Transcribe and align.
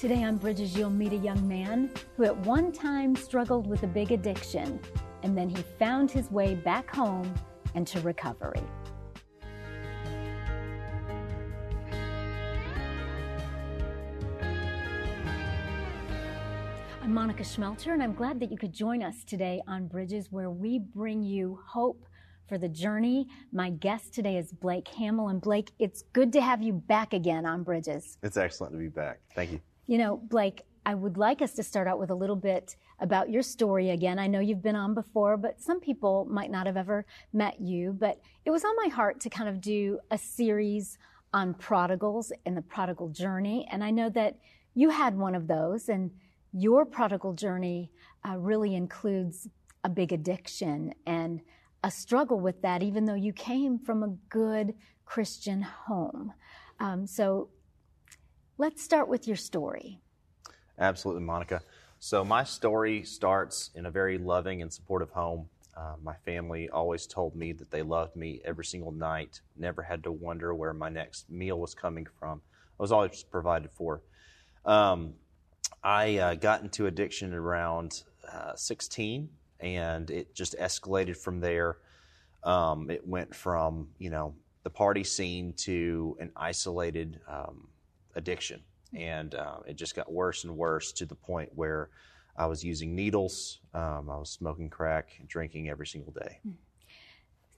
Today 0.00 0.24
on 0.24 0.38
Bridges, 0.38 0.74
you'll 0.74 0.88
meet 0.88 1.12
a 1.12 1.16
young 1.16 1.46
man 1.46 1.90
who 2.16 2.24
at 2.24 2.34
one 2.34 2.72
time 2.72 3.14
struggled 3.14 3.66
with 3.66 3.82
a 3.82 3.86
big 3.86 4.12
addiction, 4.12 4.80
and 5.22 5.36
then 5.36 5.46
he 5.46 5.62
found 5.78 6.10
his 6.10 6.30
way 6.30 6.54
back 6.54 6.88
home 6.88 7.34
and 7.74 7.86
to 7.86 8.00
recovery. 8.00 8.62
I'm 17.02 17.12
Monica 17.12 17.42
Schmelter, 17.42 17.92
and 17.92 18.02
I'm 18.02 18.14
glad 18.14 18.40
that 18.40 18.50
you 18.50 18.56
could 18.56 18.72
join 18.72 19.02
us 19.02 19.22
today 19.22 19.60
on 19.68 19.86
Bridges, 19.86 20.32
where 20.32 20.48
we 20.48 20.78
bring 20.78 21.22
you 21.22 21.60
hope 21.66 22.06
for 22.48 22.56
the 22.56 22.70
journey. 22.70 23.26
My 23.52 23.68
guest 23.68 24.14
today 24.14 24.38
is 24.38 24.50
Blake 24.50 24.88
Hamill. 24.88 25.28
And 25.28 25.42
Blake, 25.42 25.72
it's 25.78 26.04
good 26.14 26.32
to 26.32 26.40
have 26.40 26.62
you 26.62 26.72
back 26.72 27.12
again 27.12 27.44
on 27.44 27.64
Bridges. 27.64 28.16
It's 28.22 28.38
excellent 28.38 28.72
to 28.72 28.78
be 28.78 28.88
back. 28.88 29.20
Thank 29.34 29.52
you. 29.52 29.60
You 29.90 29.98
know, 29.98 30.18
Blake, 30.18 30.62
I 30.86 30.94
would 30.94 31.16
like 31.16 31.42
us 31.42 31.54
to 31.54 31.64
start 31.64 31.88
out 31.88 31.98
with 31.98 32.10
a 32.10 32.14
little 32.14 32.36
bit 32.36 32.76
about 33.00 33.28
your 33.28 33.42
story 33.42 33.90
again. 33.90 34.20
I 34.20 34.28
know 34.28 34.38
you've 34.38 34.62
been 34.62 34.76
on 34.76 34.94
before, 34.94 35.36
but 35.36 35.60
some 35.60 35.80
people 35.80 36.28
might 36.30 36.52
not 36.52 36.66
have 36.66 36.76
ever 36.76 37.04
met 37.32 37.60
you. 37.60 37.96
But 37.98 38.20
it 38.44 38.52
was 38.52 38.64
on 38.64 38.76
my 38.76 38.86
heart 38.86 39.18
to 39.22 39.28
kind 39.28 39.48
of 39.48 39.60
do 39.60 39.98
a 40.12 40.16
series 40.16 40.96
on 41.34 41.54
prodigals 41.54 42.32
and 42.46 42.56
the 42.56 42.62
prodigal 42.62 43.08
journey. 43.08 43.66
And 43.68 43.82
I 43.82 43.90
know 43.90 44.08
that 44.10 44.38
you 44.76 44.90
had 44.90 45.18
one 45.18 45.34
of 45.34 45.48
those, 45.48 45.88
and 45.88 46.12
your 46.52 46.84
prodigal 46.84 47.32
journey 47.32 47.90
uh, 48.24 48.36
really 48.38 48.76
includes 48.76 49.48
a 49.82 49.88
big 49.88 50.12
addiction 50.12 50.94
and 51.04 51.40
a 51.82 51.90
struggle 51.90 52.38
with 52.38 52.62
that, 52.62 52.84
even 52.84 53.06
though 53.06 53.14
you 53.14 53.32
came 53.32 53.76
from 53.76 54.04
a 54.04 54.16
good 54.28 54.72
Christian 55.04 55.62
home. 55.62 56.32
Um, 56.78 57.08
so 57.08 57.48
let's 58.60 58.82
start 58.82 59.08
with 59.08 59.26
your 59.26 59.38
story. 59.38 59.98
Absolutely, 60.78 61.22
Monica. 61.22 61.62
So, 61.98 62.22
my 62.24 62.44
story 62.44 63.04
starts 63.04 63.70
in 63.74 63.86
a 63.86 63.90
very 63.90 64.18
loving 64.18 64.60
and 64.60 64.70
supportive 64.70 65.10
home. 65.10 65.48
Uh, 65.74 65.94
my 66.02 66.14
family 66.26 66.68
always 66.68 67.06
told 67.06 67.34
me 67.34 67.52
that 67.54 67.70
they 67.70 67.80
loved 67.80 68.16
me 68.16 68.42
every 68.44 68.66
single 68.66 68.92
night, 68.92 69.40
never 69.56 69.80
had 69.82 70.02
to 70.04 70.12
wonder 70.12 70.54
where 70.54 70.74
my 70.74 70.90
next 70.90 71.30
meal 71.30 71.58
was 71.58 71.74
coming 71.74 72.06
from. 72.18 72.42
I 72.78 72.82
was 72.82 72.92
always 72.92 73.22
provided 73.22 73.70
for. 73.72 74.02
Um, 74.66 75.14
I 75.82 76.18
uh, 76.18 76.34
got 76.34 76.60
into 76.60 76.86
addiction 76.86 77.32
around 77.32 78.02
uh, 78.30 78.54
16, 78.56 79.30
and 79.60 80.10
it 80.10 80.34
just 80.34 80.54
escalated 80.58 81.16
from 81.16 81.40
there. 81.40 81.78
Um, 82.44 82.90
it 82.90 83.06
went 83.06 83.34
from 83.34 83.88
you 83.98 84.10
know 84.10 84.34
the 84.64 84.70
party 84.70 85.04
scene 85.04 85.54
to 85.68 86.18
an 86.20 86.30
isolated 86.36 87.20
um, 87.26 87.68
addiction, 88.14 88.62
and 88.94 89.34
uh, 89.34 89.58
it 89.66 89.76
just 89.76 89.94
got 89.94 90.10
worse 90.10 90.44
and 90.44 90.56
worse 90.56 90.92
to 90.92 91.06
the 91.06 91.14
point 91.14 91.50
where 91.54 91.90
I 92.36 92.46
was 92.46 92.64
using 92.64 92.94
needles, 92.94 93.60
um, 93.74 94.10
I 94.10 94.16
was 94.16 94.30
smoking 94.30 94.70
crack, 94.70 95.20
drinking 95.26 95.68
every 95.68 95.86
single 95.86 96.12
day. 96.12 96.40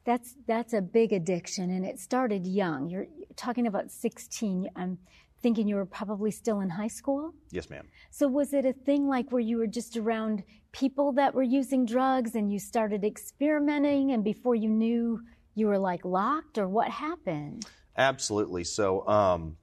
That's 0.04 0.34
that's 0.46 0.72
a 0.72 0.82
big 0.82 1.12
addiction, 1.12 1.70
and 1.70 1.86
it 1.86 2.00
started 2.00 2.46
young. 2.46 2.88
You're 2.88 3.06
talking 3.36 3.68
about 3.68 3.92
16. 3.92 4.68
I'm 4.74 4.98
thinking 5.40 5.68
you 5.68 5.76
were 5.76 5.86
probably 5.86 6.32
still 6.32 6.60
in 6.60 6.70
high 6.70 6.88
school. 6.88 7.32
Yes, 7.50 7.70
ma'am. 7.70 7.86
So 8.10 8.26
was 8.26 8.52
it 8.52 8.64
a 8.64 8.72
thing 8.72 9.06
like 9.06 9.30
where 9.30 9.40
you 9.40 9.58
were 9.58 9.68
just 9.68 9.96
around 9.96 10.42
people 10.72 11.12
that 11.12 11.34
were 11.34 11.42
using 11.44 11.86
drugs, 11.86 12.34
and 12.34 12.52
you 12.52 12.58
started 12.58 13.04
experimenting, 13.04 14.10
and 14.10 14.24
before 14.24 14.56
you 14.56 14.68
knew, 14.68 15.20
you 15.54 15.68
were 15.68 15.78
like 15.78 16.04
locked, 16.04 16.58
or 16.58 16.66
what 16.66 16.88
happened? 16.88 17.66
Absolutely. 17.96 18.64
So. 18.64 19.06
Um, 19.06 19.56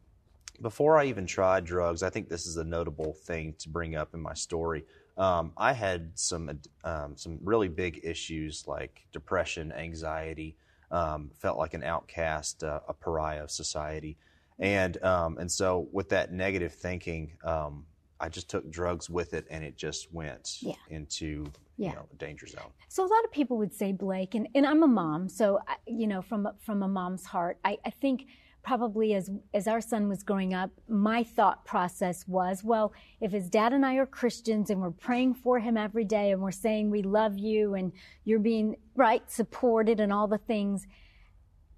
before 0.61 0.97
I 0.97 1.05
even 1.05 1.25
tried 1.25 1.65
drugs, 1.65 2.03
I 2.03 2.09
think 2.09 2.29
this 2.29 2.45
is 2.45 2.57
a 2.57 2.63
notable 2.63 3.13
thing 3.13 3.53
to 3.59 3.69
bring 3.69 3.95
up 3.95 4.13
in 4.13 4.19
my 4.19 4.33
story. 4.33 4.85
Um, 5.17 5.51
I 5.57 5.73
had 5.73 6.11
some 6.17 6.49
um, 6.83 7.15
some 7.17 7.39
really 7.43 7.67
big 7.67 7.99
issues 8.03 8.65
like 8.67 9.05
depression, 9.11 9.71
anxiety. 9.71 10.55
Um, 10.91 11.29
felt 11.37 11.59
like 11.59 11.75
an 11.75 11.83
outcast, 11.83 12.63
uh, 12.63 12.79
a 12.87 12.93
pariah 12.95 13.43
of 13.43 13.51
society, 13.51 14.17
and 14.57 15.01
um, 15.03 15.37
and 15.37 15.51
so 15.51 15.87
with 15.91 16.09
that 16.09 16.33
negative 16.33 16.73
thinking, 16.73 17.33
um, 17.43 17.85
I 18.19 18.27
just 18.27 18.49
took 18.49 18.67
drugs 18.71 19.07
with 19.07 19.35
it, 19.35 19.45
and 19.51 19.63
it 19.63 19.77
just 19.77 20.11
went 20.11 20.57
Yeah. 20.61 20.73
into 20.89 21.45
Yeah. 21.77 21.89
you 21.89 21.95
know 21.95 22.05
a 22.11 22.15
danger 22.15 22.47
zone. 22.47 22.71
So 22.87 23.05
a 23.05 23.07
lot 23.15 23.23
of 23.23 23.31
people 23.31 23.57
would 23.59 23.71
say 23.71 23.91
Blake, 23.91 24.33
and, 24.33 24.47
and 24.55 24.65
I'm 24.65 24.81
a 24.81 24.87
mom, 24.87 25.29
so 25.29 25.59
I- 25.67 25.77
you 25.85 26.07
know, 26.07 26.23
from 26.23 26.47
a- 26.47 26.55
from 26.59 26.81
a 26.81 26.87
mom's 26.87 27.23
heart, 27.23 27.59
I, 27.63 27.77
I 27.85 27.91
think 27.91 28.25
probably 28.63 29.13
as 29.13 29.29
as 29.53 29.67
our 29.67 29.81
son 29.81 30.07
was 30.07 30.23
growing 30.23 30.53
up, 30.53 30.71
my 30.87 31.23
thought 31.23 31.65
process 31.65 32.27
was, 32.27 32.63
well, 32.63 32.93
if 33.21 33.31
his 33.31 33.49
dad 33.49 33.73
and 33.73 33.85
I 33.85 33.95
are 33.95 34.05
Christians 34.05 34.69
and 34.69 34.81
we're 34.81 34.91
praying 34.91 35.35
for 35.35 35.59
him 35.59 35.77
every 35.77 36.05
day 36.05 36.31
and 36.31 36.41
we're 36.41 36.51
saying 36.51 36.89
we 36.89 37.01
love 37.01 37.37
you 37.37 37.75
and 37.75 37.91
you're 38.25 38.39
being 38.39 38.75
right 38.95 39.29
supported 39.31 39.99
and 39.99 40.11
all 40.11 40.27
the 40.27 40.37
things. 40.37 40.85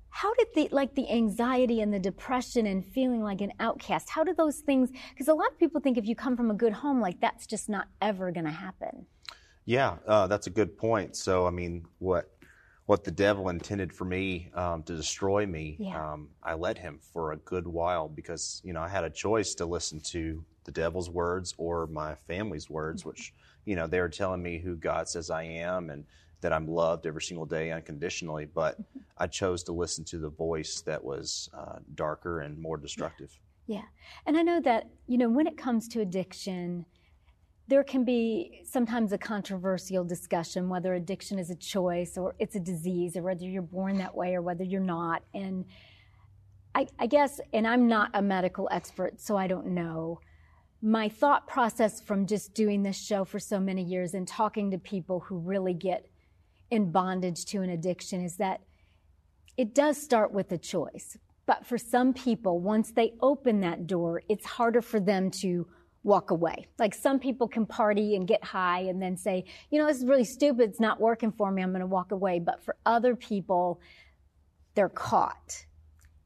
How 0.10 0.34
did 0.34 0.48
the 0.54 0.70
like 0.72 0.96
the 0.96 1.10
anxiety 1.10 1.82
and 1.82 1.94
the 1.94 2.00
depression 2.00 2.66
and 2.66 2.86
feeling 2.86 3.24
like 3.24 3.40
an 3.42 3.54
outcast? 3.60 4.10
How 4.10 4.24
did 4.24 4.36
those 4.36 4.58
things? 4.58 4.90
Because 5.12 5.30
a 5.30 5.34
lot 5.34 5.52
of 5.52 5.58
people 5.58 5.80
think 5.80 5.98
if 5.98 6.06
you 6.06 6.16
come 6.16 6.36
from 6.36 6.52
a 6.52 6.56
good 6.56 6.74
home, 6.74 7.00
like 7.00 7.22
that's 7.22 7.48
just 7.48 7.70
not 7.70 7.88
ever 8.02 8.32
going 8.32 8.46
to 8.46 8.52
happen. 8.52 9.06
Yeah, 9.66 9.98
uh, 10.08 10.28
that's 10.28 10.48
a 10.48 10.50
good 10.50 10.78
point. 10.78 11.16
So, 11.16 11.48
I 11.48 11.52
mean, 11.52 11.86
what 12.00 12.30
what 12.92 13.06
the 13.06 13.12
devil 13.12 13.48
intended 13.48 13.94
for 13.94 14.04
me 14.04 14.52
um, 14.54 14.84
to 14.84 14.94
destroy 14.94 15.46
me, 15.46 15.78
Yeah. 15.80 16.12
um, 16.12 16.28
I 16.44 16.56
let 16.56 16.78
him 16.78 17.00
for 17.14 17.32
a 17.32 17.38
good 17.38 17.66
while 17.66 18.10
because 18.10 18.62
you 18.66 18.74
know 18.74 18.82
I 18.82 18.90
had 18.90 19.06
a 19.06 19.10
choice 19.10 19.56
to 19.56 19.66
listen 19.66 20.02
to 20.16 20.44
the 20.66 20.74
devil's 20.74 21.10
words 21.10 21.56
or 21.58 21.88
my 21.88 22.16
family's 22.16 22.70
words, 22.70 23.06
which 23.06 23.34
you 23.64 23.78
know 23.78 23.88
they 23.88 24.02
were 24.02 24.10
telling 24.10 24.44
me 24.44 24.58
who 24.58 24.76
God 24.76 25.08
says 25.08 25.30
I 25.30 25.44
am 25.44 25.90
and 25.90 26.04
that 26.42 26.52
I'm 26.52 26.68
loved 26.68 27.06
every 27.06 27.22
single 27.22 27.46
day 27.46 27.72
unconditionally. 27.72 28.44
But 28.44 28.76
I 29.18 29.28
chose 29.28 29.64
to 29.64 29.72
listen 29.72 30.04
to 30.12 30.18
the 30.18 30.28
voice 30.48 30.82
that 30.82 31.02
was 31.02 31.50
uh, 31.54 31.80
darker 31.96 32.42
and 32.42 32.60
more 32.60 32.76
destructive. 32.76 33.32
Yeah. 33.68 33.88
And 34.26 34.36
I 34.36 34.42
know 34.42 34.60
that, 34.60 34.90
you 35.08 35.18
know, 35.18 35.30
when 35.30 35.48
it 35.48 35.56
comes 35.56 35.88
to 35.90 36.02
addiction, 36.02 36.86
there 37.72 37.86
can 37.86 38.04
be 38.04 38.64
sometimes 38.66 39.14
a 39.14 39.18
controversial 39.18 40.04
discussion 40.04 40.68
whether 40.68 40.94
addiction 40.94 41.40
is 41.40 41.50
a 41.50 41.56
choice 41.56 42.18
or 42.18 42.36
it's 42.38 42.58
a 42.58 42.60
disease 42.60 43.16
or 43.16 43.24
whether 43.24 43.46
you're 43.46 43.62
born 43.62 43.98
that 43.98 44.14
way 44.14 44.36
or 44.36 44.42
whether 44.42 44.66
you're 44.66 44.82
not. 44.82 45.24
And 45.34 45.64
I, 46.76 46.88
I 47.00 47.08
guess, 47.08 47.40
and 47.54 47.66
I'm 47.66 47.88
not 47.88 48.12
a 48.14 48.22
medical 48.22 48.68
expert, 48.74 49.22
so 49.22 49.38
I 49.38 49.48
don't 49.48 49.68
know. 49.68 50.20
My 50.82 51.08
thought 51.08 51.48
process 51.48 52.02
from 52.02 52.26
just 52.26 52.54
doing 52.54 52.84
this 52.84 53.02
show 53.02 53.24
for 53.24 53.40
so 53.40 53.58
many 53.58 53.84
years 53.84 54.16
and 54.16 54.28
talking 54.28 54.72
to 54.72 54.78
people 54.78 55.22
who 55.22 55.38
really 55.38 55.74
get 55.74 56.08
in 56.72 56.92
bondage 56.92 57.46
to 57.46 57.62
an 57.62 57.70
addiction 57.70 58.22
is 58.22 58.36
that 58.36 58.60
it 59.56 59.74
does 59.74 59.96
start 59.96 60.34
with 60.34 60.52
a 60.52 60.58
choice. 60.58 61.18
But 61.46 61.66
for 61.66 61.78
some 61.78 62.12
people, 62.14 62.60
once 62.60 62.92
they 62.92 63.14
open 63.22 63.62
that 63.62 63.88
door, 63.88 64.24
it's 64.28 64.46
harder 64.46 64.82
for 64.82 65.00
them 65.00 65.32
to 65.40 65.68
walk 66.04 66.32
away. 66.32 66.68
Like 66.80 66.96
some 66.96 67.20
people 67.20 67.48
can 67.48 67.66
party 67.66 68.16
and 68.16 68.28
get 68.28 68.44
high 68.44 68.82
and 68.82 69.02
then 69.02 69.16
say, 69.18 69.46
you 69.70 69.80
know, 69.80 69.86
this 69.86 69.98
is 69.98 70.06
really 70.06 70.24
stupid. 70.24 70.70
It's 70.70 70.80
not 70.80 71.00
working 71.00 71.32
for 71.32 71.52
me. 71.52 71.62
I'm 71.62 71.72
going 71.72 71.82
to 71.82 71.88
walk 71.88 72.12
away. 72.12 72.40
But 72.40 72.64
for 72.64 72.76
other 72.86 73.16
people, 73.16 73.80
they're 74.74 74.90
caught 74.90 75.66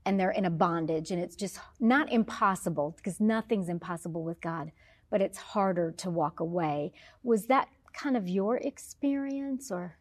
and 0.05 0.19
they're 0.19 0.31
in 0.31 0.45
a 0.45 0.49
bondage 0.49 1.11
and 1.11 1.21
it's 1.21 1.35
just 1.35 1.59
not 1.79 2.11
impossible 2.11 2.93
because 2.95 3.19
nothing's 3.19 3.69
impossible 3.69 4.23
with 4.23 4.39
God, 4.39 4.71
but 5.09 5.21
it's 5.21 5.37
harder 5.37 5.91
to 5.97 6.09
walk 6.09 6.39
away. 6.39 6.93
Was 7.23 7.47
that 7.47 7.67
kind 7.93 8.15
of 8.15 8.29
your 8.29 8.57
experience 8.57 9.71
or? 9.71 9.97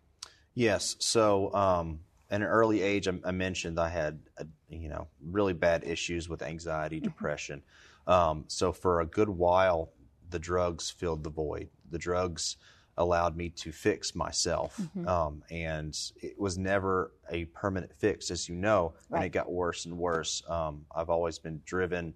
Yes. 0.55 0.97
So, 1.01 1.53
um, 1.55 2.01
at 2.31 2.41
an 2.41 2.47
early 2.47 2.81
age, 2.81 3.07
I, 3.09 3.13
I 3.25 3.31
mentioned 3.33 3.79
I 3.79 3.89
had, 3.89 4.19
uh 4.39 4.45
you 4.69 4.89
know, 4.89 5.07
really 5.23 5.53
bad 5.53 5.85
issues 5.85 6.29
with 6.29 6.43
anxiety, 6.43 6.99
depression. 7.01 7.63
Um, 8.07 8.45
so 8.49 8.73
for 8.73 9.01
a 9.01 9.07
good 9.07 9.29
while, 9.29 9.93
the 10.31 10.39
drugs 10.39 10.91
filled 10.91 11.25
the 11.25 11.31
void. 11.31 11.69
The 11.91 11.99
drugs 11.99 12.57
allowed 12.97 13.37
me 13.37 13.49
to 13.51 13.73
fix 13.73 14.15
myself, 14.15 14.81
um, 15.07 15.43
and 15.51 15.99
it 16.23 16.39
was 16.39 16.57
never 16.57 17.13
a 17.31 17.47
permanent 17.47 17.93
fix, 17.99 18.31
as 18.31 18.49
you 18.49 18.55
know. 18.55 18.95
And 19.11 19.25
it 19.25 19.31
got 19.31 19.51
worse 19.51 19.85
and 19.87 19.99
worse. 19.99 20.43
Um, 20.49 20.85
I've 20.95 21.11
always 21.11 21.39
been 21.39 21.61
driven 21.65 22.15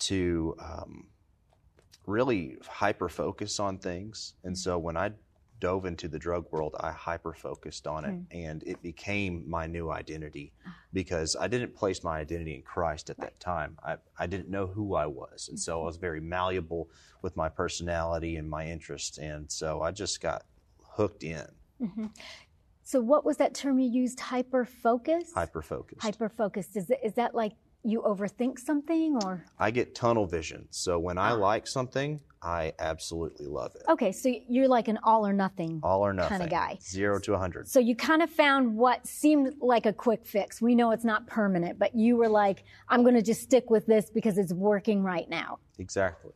to 0.00 0.56
um, 0.58 1.06
really 2.06 2.56
hyper 2.66 3.08
focus 3.08 3.60
on 3.60 3.78
things. 3.78 4.34
And 4.44 4.56
so 4.56 4.78
when 4.78 4.96
I 4.96 5.12
dove 5.60 5.86
into 5.86 6.08
the 6.08 6.18
drug 6.18 6.46
world, 6.50 6.74
I 6.80 6.90
hyper 6.92 7.32
focused 7.32 7.86
on 7.86 8.04
it 8.04 8.12
hmm. 8.12 8.22
and 8.30 8.62
it 8.64 8.82
became 8.82 9.48
my 9.48 9.66
new 9.66 9.90
identity 9.90 10.52
ah. 10.66 10.74
because 10.92 11.36
I 11.38 11.48
didn't 11.48 11.74
place 11.74 12.02
my 12.02 12.18
identity 12.18 12.56
in 12.56 12.62
Christ 12.62 13.10
at 13.10 13.18
that 13.18 13.38
time. 13.40 13.78
I, 13.84 13.96
I 14.18 14.26
didn't 14.26 14.48
know 14.48 14.66
who 14.66 14.94
I 14.94 15.06
was. 15.06 15.48
And 15.48 15.58
so 15.58 15.74
I 15.74 15.76
mm-hmm. 15.76 15.86
was 15.86 15.96
very 15.96 16.20
malleable 16.20 16.90
with 17.22 17.36
my 17.36 17.48
personality 17.48 18.36
and 18.36 18.48
my 18.48 18.66
interests. 18.66 19.18
And 19.18 19.50
so 19.50 19.82
I 19.82 19.90
just 19.90 20.20
got 20.20 20.44
hooked 20.96 21.24
in, 21.24 21.46
mm-hmm. 21.80 22.06
So 22.86 23.00
what 23.00 23.24
was 23.24 23.38
that 23.38 23.54
term 23.54 23.78
you 23.78 23.90
used? 23.90 24.20
Hyper 24.20 24.66
focus? 24.66 25.32
hyper 25.34 25.62
focused. 25.62 26.02
Hyper 26.02 26.28
focused. 26.28 26.76
Is, 26.76 26.92
is 27.02 27.14
that 27.14 27.34
like 27.34 27.52
you 27.84 28.00
overthink 28.02 28.58
something 28.58 29.18
or 29.24 29.44
I 29.58 29.70
get 29.70 29.94
tunnel 29.94 30.26
vision. 30.26 30.66
So 30.70 30.98
when 30.98 31.18
I 31.18 31.32
like 31.32 31.66
something, 31.66 32.20
I 32.42 32.72
absolutely 32.78 33.46
love 33.46 33.74
it. 33.74 33.82
okay 33.88 34.12
so 34.12 34.30
you're 34.48 34.68
like 34.68 34.88
an 34.88 34.98
all 35.02 35.26
or 35.26 35.32
nothing 35.32 35.80
All 35.82 36.02
or 36.02 36.12
nothing. 36.12 36.28
kind 36.28 36.42
of 36.42 36.50
guy. 36.50 36.78
Zero 36.82 37.18
to 37.20 37.32
a 37.34 37.38
hundred. 37.38 37.68
so 37.68 37.80
you 37.80 37.96
kind 37.96 38.22
of 38.22 38.28
found 38.30 38.76
what 38.76 39.06
seemed 39.06 39.54
like 39.60 39.86
a 39.86 39.92
quick 39.94 40.26
fix 40.26 40.60
we 40.60 40.74
know 40.74 40.90
it's 40.90 41.04
not 41.04 41.26
permanent 41.26 41.78
but 41.78 41.94
you 41.94 42.16
were 42.18 42.28
like 42.28 42.64
i'm 42.90 43.02
going 43.02 43.14
to 43.14 43.22
just 43.22 43.40
stick 43.40 43.70
with 43.70 43.86
this 43.86 44.10
because 44.10 44.36
it's 44.36 44.52
working 44.52 45.02
right 45.02 45.28
now 45.30 45.58
Exactly. 45.78 46.32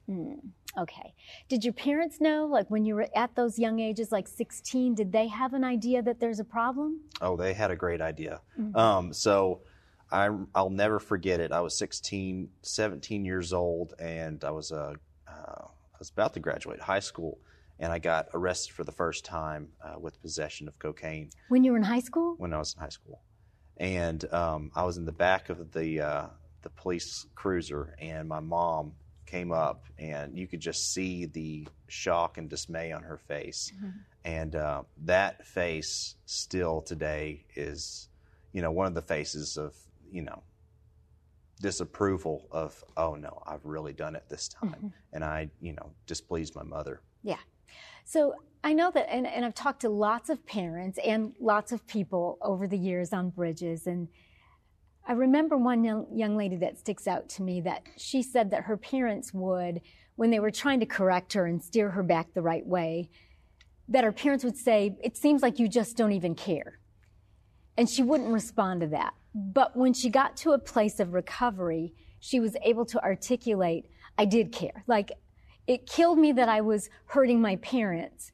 okay 0.79 1.13
did 1.49 1.63
your 1.65 1.75
parents 1.75 2.21
know 2.23 2.47
like 2.47 2.71
when 2.71 2.85
you 2.87 2.95
were 2.95 3.09
at 3.15 3.35
those 3.35 3.59
young 3.59 3.79
ages 3.81 4.11
like 4.11 4.29
16 4.29 4.95
did 4.95 5.13
they 5.13 5.27
have 5.29 5.53
an 5.53 5.63
idea 5.65 6.01
that 6.03 6.21
there's 6.21 6.41
a 6.41 6.45
problem 6.45 7.01
Oh, 7.21 7.37
they 7.37 7.53
had 7.53 7.73
a 7.73 7.77
great 7.77 8.01
idea. 8.01 8.41
Mm-hmm. 8.59 8.77
Um, 8.79 9.13
so 9.13 9.61
I, 10.11 10.31
I'll 10.55 10.71
never 10.71 10.99
forget 10.99 11.41
it. 11.41 11.53
I 11.53 11.61
was 11.61 11.77
16, 11.77 12.49
17 12.63 13.25
years 13.25 13.53
old, 13.53 13.95
and 13.99 14.43
I 14.43 14.51
was 14.51 14.73
uh, 14.73 14.95
uh, 15.27 15.63
I 15.65 15.99
was 15.99 16.11
about 16.11 16.35
to 16.35 16.41
graduate 16.41 16.81
high 16.81 17.01
school, 17.01 17.39
and 17.79 17.93
I 17.93 17.99
got 17.99 18.29
arrested 18.33 18.73
for 18.73 18.85
the 18.85 18.93
first 18.93 19.25
time 19.25 19.69
uh, 19.83 19.99
with 19.99 20.21
possession 20.23 20.69
of 20.69 20.79
cocaine. 20.79 21.31
When 21.49 21.65
you 21.65 21.73
were 21.73 21.79
in 21.79 21.85
high 21.85 22.01
school? 22.01 22.35
When 22.39 22.55
I 22.55 22.59
was 22.59 22.75
in 22.75 22.81
high 22.81 22.89
school, 22.89 23.21
and 23.77 24.33
um, 24.33 24.71
I 24.75 24.85
was 24.85 24.97
in 24.97 25.05
the 25.05 25.13
back 25.13 25.51
of 25.51 25.73
the 25.73 26.01
uh, 26.01 26.27
the 26.63 26.71
police 26.71 27.27
cruiser, 27.35 27.95
and 28.01 28.29
my 28.29 28.41
mom 28.41 28.93
came 29.27 29.53
up, 29.53 29.85
and 29.99 30.39
you 30.39 30.47
could 30.47 30.61
just 30.61 30.95
see 30.95 31.27
the 31.27 31.69
shock 31.89 32.39
and 32.39 32.49
dismay 32.49 32.93
on 32.93 33.03
her 33.03 33.19
face, 33.19 33.73
and 34.25 34.57
uh, 34.57 34.83
that 35.05 35.47
face 35.47 36.15
still 36.25 36.81
today 36.81 37.45
is, 37.55 38.09
you 38.53 38.63
know, 38.63 38.71
one 38.73 38.87
of 38.87 38.95
the 38.95 39.03
faces 39.03 39.59
of 39.59 39.75
you 40.11 40.23
know 40.23 40.43
disapproval 41.61 42.47
of 42.53 42.85
oh 42.97 43.15
no 43.17 43.43
i've 43.47 43.65
really 43.65 43.93
done 43.93 44.15
it 44.15 44.25
this 44.29 44.49
time 44.49 44.71
mm-hmm. 44.71 44.89
and 45.13 45.25
i 45.25 45.49
you 45.61 45.73
know 45.73 45.91
displeased 46.07 46.55
my 46.55 46.63
mother 46.63 47.03
Yeah. 47.23 47.39
So 48.05 48.35
I 48.65 48.73
know 48.73 48.91
that, 48.91 49.11
and, 49.13 49.27
and 49.27 49.45
I've 49.45 49.55
talked 49.55 49.81
to 49.83 49.89
lots 49.89 50.31
of 50.31 50.45
parents 50.47 50.99
and 51.05 51.35
lots 51.41 51.73
of 51.73 51.87
people 51.87 52.39
over 52.43 52.67
the 52.67 52.79
years 52.79 53.13
on 53.13 53.31
bridges. 53.31 53.87
And 53.87 54.09
I 55.07 55.13
remember 55.13 55.57
one 55.57 55.85
young, 55.85 56.07
young 56.13 56.37
lady 56.37 56.57
that 56.57 56.79
sticks 56.79 57.07
out 57.07 57.29
to 57.31 57.43
me 57.43 57.61
that 57.63 57.87
she 57.97 58.23
said 58.23 58.51
that 58.51 58.65
her 58.65 58.77
parents 58.77 59.33
would, 59.33 59.81
when 60.17 60.31
they 60.31 60.41
were 60.41 60.51
trying 60.51 60.81
to 60.81 60.87
correct 60.87 61.35
her 61.35 61.47
and 61.47 61.63
steer 61.63 61.91
her 61.91 62.03
back 62.03 62.33
the 62.35 62.43
right 62.43 62.67
way, 62.67 63.11
that 63.89 64.05
her 64.05 64.13
parents 64.13 64.45
would 64.45 64.57
say, 64.57 64.97
It 65.03 65.17
seems 65.17 65.43
like 65.43 65.59
you 65.59 65.69
just 65.69 65.97
don't 65.97 66.13
even 66.13 66.35
care. 66.35 66.79
And 67.77 67.89
she 67.89 68.03
wouldn't 68.03 68.31
respond 68.31 68.81
to 68.81 68.87
that. 68.89 69.15
But 69.35 69.77
when 69.77 69.93
she 69.93 70.11
got 70.11 70.37
to 70.39 70.53
a 70.53 70.59
place 70.59 71.01
of 71.01 71.13
recovery, 71.13 71.95
she 72.21 72.41
was 72.41 72.57
able 72.63 72.85
to 72.87 73.03
articulate, 73.03 73.91
I 74.17 74.25
did 74.25 74.53
care. 74.53 74.85
Like, 74.87 75.13
it 75.67 75.87
killed 75.87 76.19
me 76.19 76.33
that 76.33 76.49
I 76.49 76.61
was 76.61 76.89
hurting 77.07 77.41
my 77.41 77.57
parents, 77.57 78.33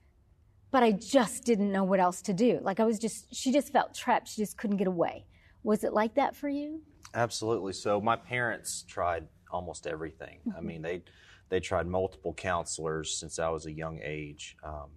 but 0.70 0.82
I 0.82 0.92
just 0.92 1.44
didn't 1.44 1.72
know 1.72 1.84
what 1.84 2.00
else 2.00 2.22
to 2.22 2.32
do. 2.32 2.60
Like, 2.62 2.80
I 2.80 2.84
was 2.84 2.98
just, 2.98 3.34
she 3.34 3.52
just 3.52 3.72
felt 3.72 3.94
trapped. 3.94 4.28
She 4.28 4.40
just 4.42 4.56
couldn't 4.56 4.76
get 4.76 4.86
away. 4.86 5.26
Was 5.62 5.84
it 5.84 5.92
like 5.92 6.14
that 6.14 6.36
for 6.36 6.48
you? 6.48 6.82
Absolutely. 7.14 7.72
So 7.72 8.00
my 8.00 8.16
parents 8.16 8.84
tried 8.88 9.26
almost 9.50 9.86
everything. 9.86 10.40
I 10.56 10.60
mean, 10.60 10.82
they 10.82 11.02
they 11.48 11.60
tried 11.60 11.86
multiple 11.86 12.34
counselors 12.34 13.18
since 13.18 13.38
I 13.38 13.48
was 13.48 13.66
a 13.66 13.72
young 13.72 14.00
age. 14.02 14.56
Um, 14.64 14.90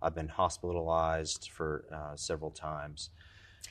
I've 0.00 0.14
been 0.14 0.28
hospitalized 0.28 1.50
for 1.52 1.86
uh, 1.92 2.14
several 2.14 2.50
times. 2.50 3.10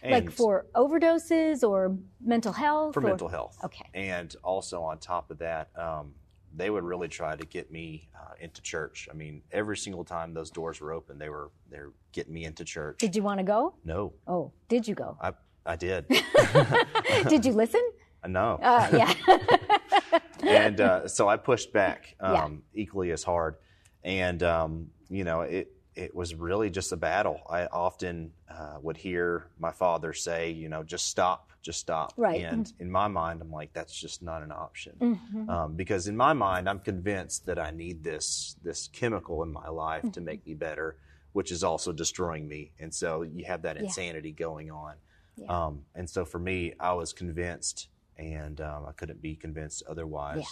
Like 0.04 0.32
for 0.32 0.66
overdoses 0.76 1.68
or 1.68 1.96
mental 2.22 2.54
health? 2.54 2.94
for 2.94 3.00
or- 3.02 3.04
mental 3.08 3.28
health. 3.28 3.58
Okay. 3.64 3.86
And 3.94 4.36
also 4.44 4.82
on 4.84 4.98
top 5.00 5.32
of 5.32 5.38
that, 5.40 5.70
um, 5.78 6.14
they 6.56 6.70
would 6.70 6.84
really 6.84 7.08
try 7.08 7.36
to 7.36 7.46
get 7.48 7.72
me 7.72 8.10
uh, 8.16 8.34
into 8.40 8.62
church. 8.62 9.08
I 9.10 9.16
mean, 9.16 9.42
every 9.52 9.76
single 9.78 10.04
time 10.04 10.34
those 10.34 10.52
doors 10.52 10.80
were 10.82 10.92
open, 10.94 11.18
they 11.18 11.30
were 11.30 11.50
they're 11.70 11.92
getting 12.12 12.34
me 12.34 12.46
into 12.46 12.64
church. 12.64 13.00
Did 13.00 13.16
you 13.16 13.24
want 13.24 13.40
to 13.40 13.44
go? 13.44 13.74
no, 13.84 14.14
Oh, 14.28 14.52
did 14.68 14.88
you 14.88 14.94
go? 14.96 15.18
I 15.22 15.34
I 15.66 15.76
did. 15.76 16.06
did 17.30 17.46
you 17.46 17.54
listen? 17.54 17.82
no. 18.28 18.60
Uh, 18.62 18.88
yeah. 18.94 20.20
and 20.44 20.80
uh, 20.80 21.08
so 21.08 21.28
I 21.28 21.38
pushed 21.38 21.74
back 21.74 22.16
um, 22.20 22.34
Yeah. 22.34 22.82
equally 22.84 23.12
as 23.12 23.24
hard, 23.24 23.56
and 24.04 24.44
um, 24.44 24.88
you 25.10 25.24
know 25.24 25.42
it 25.42 25.72
it 25.96 26.14
was 26.16 26.36
really 26.36 26.70
just 26.70 26.92
a 26.92 26.98
battle. 26.98 27.42
I 27.50 27.66
often 27.68 28.32
uh, 28.50 28.78
would 28.82 28.98
hear 28.98 29.48
my 29.60 29.72
father 29.72 30.14
say, 30.14 30.52
you 30.52 30.70
know, 30.70 30.84
just 30.84 31.08
stop, 31.08 31.52
just 31.62 31.80
stop. 31.80 32.14
Right. 32.18 32.42
Mm-hmm. 32.42 32.54
And 32.54 32.74
in 32.80 32.92
my 32.92 33.08
mind, 33.08 33.42
I'm 33.42 33.52
like, 33.52 33.74
that's 33.74 33.96
just 33.96 34.22
not 34.22 34.42
an 34.44 34.52
option, 34.52 35.20
um, 35.50 35.76
because 35.76 36.08
in 36.08 36.18
my 36.18 36.34
mind, 36.34 36.68
I'm 36.68 36.80
convinced 36.80 37.46
that 37.46 37.60
I 37.60 37.72
need 37.72 38.04
this 38.04 38.56
this 38.64 38.90
chemical 38.92 39.44
in 39.44 39.52
my 39.52 39.70
life 39.70 40.04
to 40.04 40.10
Mm-hmm. 40.10 40.26
make 40.26 40.48
me 40.48 40.54
better, 40.56 40.98
which 41.34 41.52
is 41.52 41.64
also 41.64 41.92
destroying 41.92 42.48
me. 42.48 42.72
And 42.80 42.94
so 42.94 43.22
you 43.22 43.46
have 43.46 43.62
that 43.64 43.78
insanity 43.78 44.32
going 44.32 44.72
on. 44.72 44.96
Yeah. 45.36 45.48
Um, 45.66 45.86
and 45.96 46.10
so 46.10 46.26
for 46.26 46.40
me, 46.40 46.74
I 46.80 46.94
was 46.94 47.14
convinced, 47.14 47.90
and 48.18 48.62
um, 48.62 48.86
I 48.88 48.92
couldn't 48.92 49.22
be 49.22 49.36
convinced 49.36 49.84
otherwise. 49.90 50.46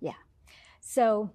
Yeah. 0.00 0.10
Yeah. 0.10 0.18
So 0.80 1.30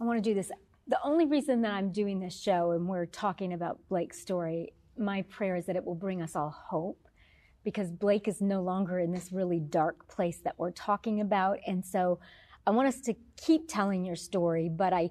I 0.00 0.04
want 0.04 0.22
to 0.22 0.30
do 0.30 0.34
this. 0.34 0.50
The 0.86 0.98
only 1.02 1.24
reason 1.24 1.62
that 1.62 1.72
I'm 1.72 1.92
doing 1.92 2.20
this 2.20 2.38
show 2.38 2.72
and 2.72 2.86
we're 2.86 3.06
talking 3.06 3.54
about 3.54 3.78
Blake's 3.88 4.20
story, 4.20 4.74
my 4.98 5.22
prayer 5.22 5.56
is 5.56 5.66
that 5.66 5.76
it 5.76 5.84
will 5.84 5.94
bring 5.94 6.20
us 6.20 6.36
all 6.36 6.50
hope 6.50 7.08
because 7.64 7.90
Blake 7.90 8.28
is 8.28 8.42
no 8.42 8.60
longer 8.60 8.98
in 8.98 9.10
this 9.10 9.32
really 9.32 9.58
dark 9.58 10.06
place 10.08 10.40
that 10.44 10.54
we're 10.58 10.70
talking 10.70 11.20
about. 11.22 11.58
And 11.66 11.84
so 11.84 12.20
I 12.66 12.70
want 12.70 12.88
us 12.88 13.00
to 13.02 13.14
keep 13.36 13.66
telling 13.66 14.04
your 14.04 14.16
story, 14.16 14.68
but 14.68 14.92
I, 14.92 15.10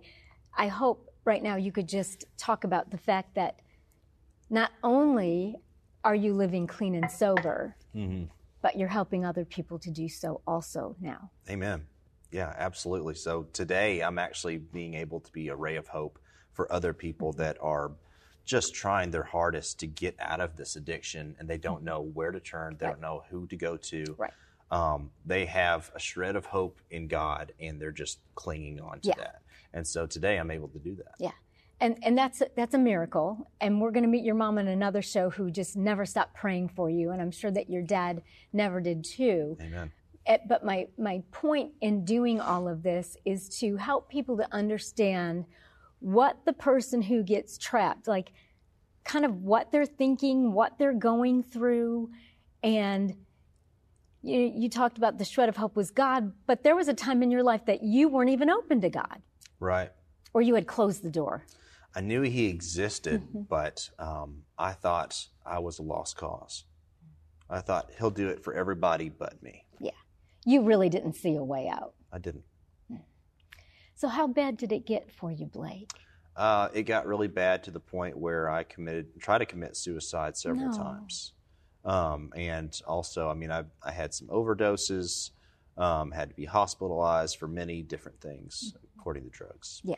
I 0.56 0.68
hope 0.68 1.10
right 1.26 1.42
now 1.42 1.56
you 1.56 1.72
could 1.72 1.90
just 1.90 2.26
talk 2.38 2.64
about 2.64 2.92
the 2.92 2.98
fact 2.98 3.34
that 3.36 3.60
not 4.50 4.72
only 4.84 5.56
are 6.04 6.16
you 6.16 6.34
living 6.34 6.68
clean 6.68 6.94
and 6.96 7.10
sober, 7.10 7.76
mm-hmm. 7.96 8.26
but 8.62 8.78
you're 8.78 8.88
helping 8.88 9.26
other 9.26 9.46
people 9.46 9.80
to 9.80 9.90
do 9.90 10.08
so 10.08 10.42
also 10.46 10.96
now. 11.02 11.32
Amen. 11.50 11.88
Yeah, 12.34 12.54
absolutely. 12.58 13.14
So 13.14 13.44
today 13.54 14.02
I'm 14.02 14.18
actually 14.18 14.58
being 14.58 14.96
able 14.96 15.20
to 15.20 15.32
be 15.32 15.50
a 15.50 15.56
ray 15.56 15.76
of 15.76 15.88
hope 15.88 16.18
for 16.52 16.72
other 16.74 16.92
people 16.92 17.32
that 17.34 17.58
are 17.62 17.92
just 18.44 18.74
trying 18.74 19.12
their 19.12 19.24
hardest 19.24 19.80
to 19.80 19.88
get 19.88 20.16
out 20.20 20.42
of 20.42 20.58
this 20.58 20.76
addiction 20.76 21.36
and 21.40 21.48
they 21.48 21.58
don't 21.58 21.84
know 21.84 22.02
where 22.02 22.32
to 22.32 22.40
turn, 22.40 22.76
they 22.80 22.88
don't 22.88 23.00
know 23.00 23.24
who 23.30 23.46
to 23.48 23.56
go 23.56 23.78
to. 23.78 24.04
Right. 24.18 24.34
Um, 24.72 25.12
they 25.26 25.46
have 25.46 25.92
a 25.96 26.00
shred 26.00 26.36
of 26.36 26.46
hope 26.48 26.82
in 26.90 27.08
God 27.08 27.54
and 27.60 27.80
they're 27.80 27.92
just 27.92 28.20
clinging 28.34 28.82
on 28.82 29.00
to 29.02 29.10
Yeah. 29.10 29.16
that. 29.18 29.42
And 29.72 29.88
so 29.88 30.08
today 30.08 30.38
I'm 30.38 30.50
able 30.50 30.70
to 30.70 30.80
do 30.80 30.96
that. 30.96 31.14
Yeah. 31.20 31.32
And 31.80 31.98
and 32.04 32.18
that's 32.18 32.42
that's 32.56 32.74
a 32.74 32.80
miracle. 32.80 33.50
And 33.62 33.80
we're 33.80 33.92
going 33.92 34.04
to 34.04 34.10
meet 34.10 34.24
your 34.24 34.36
mom 34.36 34.58
in 34.58 34.68
another 34.68 35.02
show 35.02 35.30
who 35.30 35.52
just 35.52 35.76
never 35.76 36.06
stopped 36.06 36.34
praying 36.34 36.70
for 36.70 36.90
you 36.90 37.12
and 37.12 37.22
I'm 37.22 37.32
sure 37.32 37.52
that 37.52 37.70
your 37.70 37.84
dad 37.84 38.24
never 38.52 38.82
did 38.82 39.04
too. 39.04 39.58
Amen. 39.62 39.92
But 40.48 40.64
my 40.64 40.88
my 40.98 41.22
point 41.32 41.72
in 41.82 42.06
doing 42.06 42.40
all 42.40 42.68
of 42.68 42.84
this 42.84 43.18
is 43.26 43.50
to 43.60 43.76
help 43.78 44.10
people 44.10 44.38
to 44.38 44.48
understand 44.54 45.46
what 46.00 46.38
the 46.46 46.54
person 46.54 47.02
who 47.02 47.24
gets 47.24 47.58
trapped 47.58 48.08
like 48.08 48.32
kind 49.06 49.26
of 49.26 49.42
what 49.44 49.72
they're 49.72 49.86
thinking, 49.86 50.54
what 50.54 50.78
they're 50.78 50.94
going 50.94 51.44
through 51.44 52.10
and 52.62 53.16
you, 54.22 54.40
you 54.56 54.70
talked 54.70 54.98
about 54.98 55.18
the 55.18 55.26
shred 55.26 55.50
of 55.50 55.58
hope 55.58 55.76
was 55.76 55.92
God, 55.92 56.32
but 56.46 56.64
there 56.64 56.76
was 56.76 56.88
a 56.88 56.94
time 56.94 57.22
in 57.24 57.30
your 57.32 57.44
life 57.44 57.66
that 57.66 57.84
you 57.84 58.08
weren't 58.08 58.30
even 58.30 58.50
open 58.50 58.80
to 58.82 58.90
God 58.90 59.22
Right. 59.60 59.92
or 60.34 60.42
you 60.42 60.56
had 60.56 60.68
closed 60.68 61.04
the 61.04 61.10
door. 61.10 61.46
I 61.96 62.00
knew 62.02 62.22
he 62.22 62.48
existed, 62.48 63.22
Mm-hmm. 63.22 63.42
but 63.50 63.90
um, 64.00 64.44
I 64.58 64.72
thought 64.72 65.28
I 65.46 65.60
was 65.60 65.80
a 65.80 65.84
lost 65.84 66.16
cause. 66.16 66.64
I 67.50 67.60
thought 67.60 67.92
he'll 67.98 68.10
do 68.12 68.30
it 68.30 68.42
for 68.44 68.54
everybody 68.54 69.10
but 69.10 69.44
me. 69.44 69.66
Yeah. 69.80 69.92
You 70.46 70.64
really 70.64 70.90
didn't 70.90 71.14
see 71.14 71.36
a 71.36 71.44
way 71.44 71.68
out. 71.68 71.94
I 72.12 72.20
didn't. 72.20 72.44
So, 73.96 74.08
how 74.08 74.28
bad 74.28 74.58
did 74.58 74.72
it 74.72 74.86
get 74.86 75.12
for 75.12 75.32
you, 75.32 75.46
Blake? 75.46 75.92
Uh, 76.36 76.68
it 76.74 76.84
got 76.84 77.06
really 77.06 77.28
bad 77.28 77.64
to 77.64 77.72
the 77.72 77.80
point 77.80 78.18
where 78.18 78.50
I 78.50 78.64
committed, 78.64 79.08
tried 79.22 79.38
to 79.38 79.46
commit 79.46 79.78
suicide 79.78 80.36
several 80.36 80.72
No. 80.72 80.78
times. 80.78 81.34
Um, 81.86 82.32
and 82.36 82.78
also, 82.88 83.30
I 83.30 83.34
mean, 83.36 83.52
I, 83.52 83.64
I 83.84 83.92
had 83.92 84.14
some 84.14 84.28
overdoses, 84.30 85.32
um, 85.78 86.12
had 86.12 86.30
to 86.30 86.36
be 86.36 86.46
hospitalized 86.46 87.38
for 87.38 87.48
many 87.48 87.84
different 87.84 88.20
things, 88.20 88.74
according 88.98 89.24
to 89.26 89.30
drugs. 89.30 89.80
Yeah. 89.84 89.96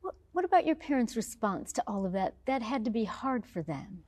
What, 0.00 0.14
what 0.32 0.44
about 0.44 0.64
your 0.66 0.76
parents' 0.76 1.14
response 1.14 1.72
to 1.74 1.82
all 1.86 2.06
of 2.06 2.12
that? 2.12 2.34
That 2.46 2.62
had 2.62 2.84
to 2.86 2.90
be 2.90 3.04
hard 3.04 3.44
for 3.44 3.62
them. 3.62 4.04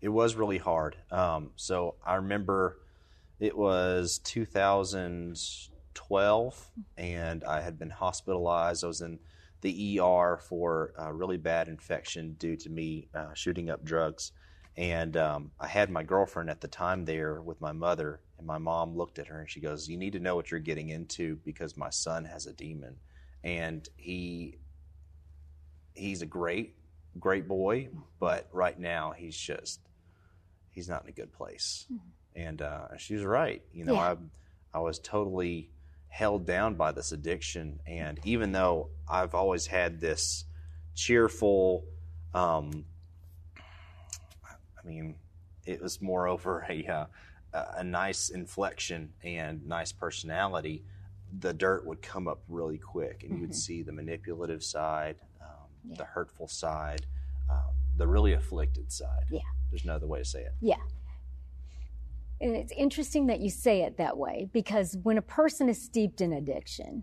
It 0.00 0.08
was 0.08 0.34
really 0.34 0.58
hard. 0.58 0.96
Um, 1.10 1.50
so 1.56 1.94
I 2.04 2.16
remember 2.16 2.78
it 3.40 3.56
was 3.56 4.18
2012, 4.24 6.70
and 6.96 7.44
I 7.44 7.60
had 7.60 7.78
been 7.78 7.90
hospitalized. 7.90 8.82
I 8.84 8.88
was 8.88 9.00
in 9.00 9.20
the 9.60 10.00
ER 10.00 10.38
for 10.38 10.92
a 10.96 11.12
really 11.12 11.36
bad 11.36 11.66
infection 11.68 12.34
due 12.34 12.56
to 12.56 12.70
me 12.70 13.08
uh, 13.14 13.34
shooting 13.34 13.70
up 13.70 13.84
drugs. 13.84 14.32
And 14.76 15.16
um, 15.16 15.50
I 15.58 15.66
had 15.66 15.90
my 15.90 16.04
girlfriend 16.04 16.50
at 16.50 16.60
the 16.60 16.68
time 16.68 17.04
there 17.04 17.42
with 17.42 17.60
my 17.60 17.72
mother, 17.72 18.20
and 18.38 18.46
my 18.46 18.58
mom 18.58 18.96
looked 18.96 19.18
at 19.18 19.26
her 19.26 19.40
and 19.40 19.50
she 19.50 19.58
goes, 19.60 19.88
"You 19.88 19.96
need 19.96 20.12
to 20.12 20.20
know 20.20 20.36
what 20.36 20.52
you're 20.52 20.60
getting 20.60 20.90
into 20.90 21.34
because 21.44 21.76
my 21.76 21.90
son 21.90 22.24
has 22.24 22.46
a 22.46 22.52
demon, 22.52 22.94
and 23.42 23.88
he 23.96 24.58
he's 25.94 26.22
a 26.22 26.26
great 26.26 26.76
great 27.18 27.48
boy, 27.48 27.88
but 28.20 28.48
right 28.52 28.78
now 28.78 29.10
he's 29.10 29.36
just 29.36 29.80
he's 30.70 30.88
not 30.88 31.02
in 31.02 31.08
a 31.08 31.12
good 31.12 31.32
place." 31.32 31.88
And 32.38 32.62
uh, 32.62 32.96
she 32.98 33.14
was 33.14 33.24
right. 33.24 33.62
You 33.72 33.84
know, 33.84 33.94
Yeah. 33.94 34.14
I 34.72 34.78
I 34.78 34.80
was 34.80 34.98
totally 35.00 35.70
held 36.08 36.46
down 36.46 36.74
by 36.74 36.92
this 36.92 37.10
addiction, 37.12 37.80
and 37.86 38.20
even 38.24 38.52
though 38.52 38.90
I've 39.08 39.34
always 39.34 39.66
had 39.66 40.00
this 40.00 40.44
cheerful. 40.94 41.84
Um, 42.34 42.84
I 43.58 44.86
mean, 44.86 45.16
it 45.66 45.82
was 45.82 46.00
moreover 46.00 46.64
a 46.68 46.86
uh, 46.86 47.06
a 47.52 47.64
a 47.78 47.84
nice 47.84 48.30
inflection 48.30 49.12
and 49.24 49.66
nice 49.66 49.90
personality. 49.92 50.84
The 51.40 51.52
dirt 51.52 51.84
would 51.86 52.00
come 52.02 52.28
up 52.28 52.40
really 52.48 52.78
quick, 52.78 53.24
and 53.24 53.34
you 53.34 53.40
would 53.42 53.54
see 53.54 53.82
the 53.82 53.92
manipulative 53.92 54.62
side, 54.62 55.16
um, 55.42 55.48
Yeah. 55.88 55.96
the 55.98 56.04
hurtful 56.04 56.46
side, 56.48 57.04
um, 57.50 57.74
the 57.96 58.06
really 58.06 58.32
afflicted 58.32 58.90
side. 58.92 59.26
Yeah. 59.30 59.40
There's 59.70 59.84
no 59.84 59.94
other 59.96 60.06
way 60.06 60.20
to 60.20 60.24
say 60.24 60.42
it. 60.42 60.52
Yeah. 60.60 60.76
And 62.40 62.54
it's 62.54 62.72
interesting 62.72 63.26
that 63.26 63.40
you 63.40 63.50
say 63.50 63.82
it 63.82 63.96
that 63.98 64.16
way 64.16 64.48
because 64.52 64.96
when 65.02 65.18
a 65.18 65.22
person 65.22 65.68
is 65.68 65.80
steeped 65.82 66.20
in 66.20 66.32
addiction, 66.32 67.02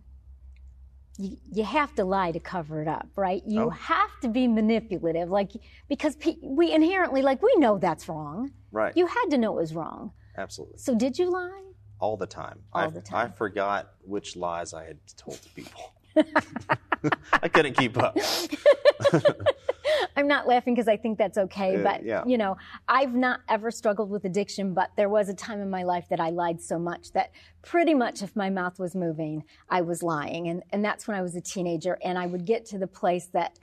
you, 1.18 1.38
you 1.51 1.63
have 1.63 1.94
to 1.96 2.06
lie 2.06 2.32
to 2.32 2.39
cover 2.39 2.82
it 2.82 2.88
up, 2.88 3.08
right? 3.15 3.42
You 3.46 3.63
Oh. 3.63 3.70
have 3.70 4.20
to 4.22 4.27
be 4.30 4.48
manipulative, 4.48 5.30
like 5.30 5.51
because 5.89 6.15
pe- 6.15 6.38
we 6.42 6.72
inherently, 6.72 7.22
like, 7.22 7.42
we 7.42 7.54
know 7.58 7.77
that's 7.77 8.08
wrong. 8.08 8.51
Right. 8.72 8.96
You 8.96 9.08
had 9.08 9.25
to 9.32 9.38
know 9.38 9.58
it 9.58 9.62
was 9.62 9.74
wrong. 9.75 10.12
Absolutely. 10.38 10.77
So 10.77 10.96
did 10.96 11.18
you 11.20 11.30
lie? 11.32 11.62
All 12.00 12.18
the 12.18 12.27
time. 12.27 12.60
All 12.74 12.84
I, 12.84 12.89
the 12.89 13.01
time. 13.01 13.32
I 13.34 13.38
forgot 13.38 13.94
which 14.04 14.36
lies 14.36 14.74
I 14.74 14.86
had 14.86 14.98
told 15.18 15.42
to 15.42 15.50
people. 15.50 15.94
I 17.44 17.48
couldn't 17.50 17.77
keep 17.77 17.98
up. 17.98 18.18
I'm 20.15 20.27
not 20.27 20.48
laughing 20.48 20.74
because 20.75 20.88
I 20.88 20.98
think 20.98 21.18
that's 21.18 21.38
okay, 21.38 21.77
Uh, 21.77 21.84
but 21.84 22.06
yeah. 22.06 22.24
you 22.25 22.38
know, 22.38 22.58
I've 22.88 23.13
not 23.15 23.42
ever 23.50 23.72
struggled 23.72 24.10
with 24.10 24.25
addiction, 24.25 24.74
but 24.74 24.92
there 24.96 25.10
was 25.10 25.30
a 25.30 25.34
time 25.34 25.62
in 25.62 25.70
my 25.70 25.84
life 25.84 26.08
that 26.10 26.20
I 26.20 26.30
lied 26.30 26.62
so 26.62 26.77
much 26.80 27.12
that 27.13 27.32
pretty 27.62 27.94
much 27.94 28.22
if 28.22 28.36
my 28.36 28.50
mouth 28.50 28.80
was 28.80 28.96
moving, 28.96 29.44
I 29.70 29.82
was 29.82 30.01
lying. 30.04 30.48
And 30.48 30.63
and 30.72 30.84
that's 30.84 31.08
when 31.08 31.18
I 31.18 31.22
was 31.22 31.36
a 31.36 31.42
teenager 31.42 31.98
and 32.04 32.18
I 32.18 32.25
would 32.27 32.46
get 32.46 32.65
to 32.68 32.77
the 32.77 32.88
place 32.88 33.27
that 33.27 33.58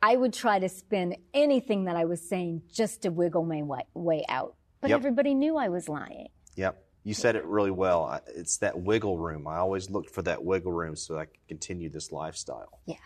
I 0.00 0.14
would 0.16 0.32
try 0.32 0.58
to 0.60 0.68
spin 0.68 1.16
anything 1.34 1.84
that 1.86 1.96
I 1.96 2.04
was 2.04 2.20
saying 2.28 2.62
just 2.72 3.02
to 3.02 3.08
wiggle 3.10 3.44
my 3.44 3.62
way, 3.62 3.82
way 3.94 4.24
out. 4.28 4.54
But 4.80 4.90
Yep. 4.90 4.98
everybody 5.00 5.34
knew 5.34 5.56
I 5.56 5.68
was 5.70 5.88
lying. 5.88 6.28
Yep. 6.54 6.84
You 7.02 7.14
said 7.14 7.36
it 7.36 7.44
really 7.46 7.70
well. 7.72 8.20
It's 8.28 8.58
that 8.58 8.78
wiggle 8.78 9.18
room. 9.18 9.48
I 9.48 9.56
always 9.56 9.90
looked 9.90 10.10
for 10.10 10.22
that 10.22 10.44
wiggle 10.44 10.72
room 10.72 10.94
so 10.94 11.18
I 11.18 11.24
could 11.24 11.46
continue 11.48 11.88
this 11.88 12.12
lifestyle. 12.12 12.80
Yeah. 12.86 12.96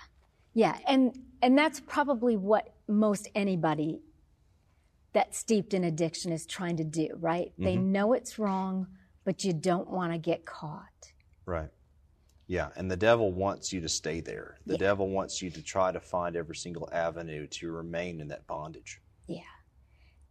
Yeah, 0.54 0.76
and 0.86 1.18
and 1.42 1.58
that's 1.58 1.80
probably 1.80 2.36
what 2.36 2.72
most 2.88 3.28
anybody 3.34 4.00
that's 5.12 5.36
steeped 5.38 5.74
in 5.74 5.84
addiction 5.84 6.32
is 6.32 6.46
trying 6.46 6.76
to 6.78 6.84
do, 6.84 7.08
right? 7.18 7.52
They 7.58 7.76
know 7.76 8.14
it's 8.14 8.38
wrong, 8.38 8.86
but 9.24 9.44
you 9.44 9.52
don't 9.52 9.90
want 9.90 10.12
to 10.12 10.18
get 10.18 10.46
caught. 10.46 11.12
Right. 11.44 11.68
Yeah. 12.46 12.70
And 12.76 12.90
the 12.90 12.96
devil 12.96 13.30
wants 13.32 13.72
you 13.72 13.80
to 13.82 13.88
stay 13.88 14.20
there. 14.20 14.58
The 14.66 14.74
Yeah. 14.74 14.78
devil 14.78 15.08
wants 15.10 15.42
you 15.42 15.50
to 15.50 15.62
try 15.62 15.92
to 15.92 16.00
find 16.00 16.34
every 16.34 16.56
single 16.56 16.88
avenue 16.92 17.46
to 17.48 17.70
remain 17.72 18.20
in 18.20 18.28
that 18.28 18.46
bondage. 18.46 19.02
Yeah. 19.26 19.42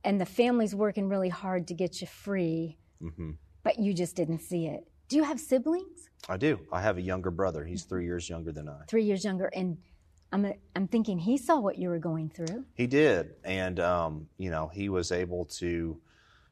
And 0.03 0.19
the 0.19 0.25
family's 0.25 0.73
working 0.73 1.07
really 1.07 1.29
hard 1.29 1.67
to 1.67 1.75
get 1.75 2.01
you 2.01 2.07
free, 2.07 2.79
hmm 2.99 3.31
but 3.63 3.77
you 3.77 3.93
just 3.93 4.15
didn't 4.15 4.39
see 4.39 4.65
it. 4.65 4.87
Do 5.07 5.15
you 5.17 5.23
have 5.23 5.39
siblings? 5.39 6.09
I 6.27 6.37
do. 6.37 6.59
I 6.71 6.81
have 6.81 6.97
a 6.97 7.01
younger 7.01 7.29
brother. 7.29 7.63
He's 7.65 7.83
three 7.83 8.05
years 8.05 8.27
younger 8.27 8.51
than 8.51 8.67
I. 8.67 8.85
3 8.87 9.03
years 9.03 9.23
younger 9.23 9.51
and 9.53 9.77
I'm 10.31 10.53
I'm 10.75 10.87
thinking 10.87 11.19
he 11.19 11.37
saw 11.37 11.59
what 11.59 11.77
you 11.77 11.89
were 11.89 11.99
going 11.99 12.29
through. 12.29 12.65
He 12.73 12.87
did, 12.87 13.35
and 13.43 13.79
um, 13.79 14.27
you 14.37 14.49
know, 14.49 14.67
he 14.67 14.89
was 14.89 15.11
able 15.11 15.45
to 15.45 15.99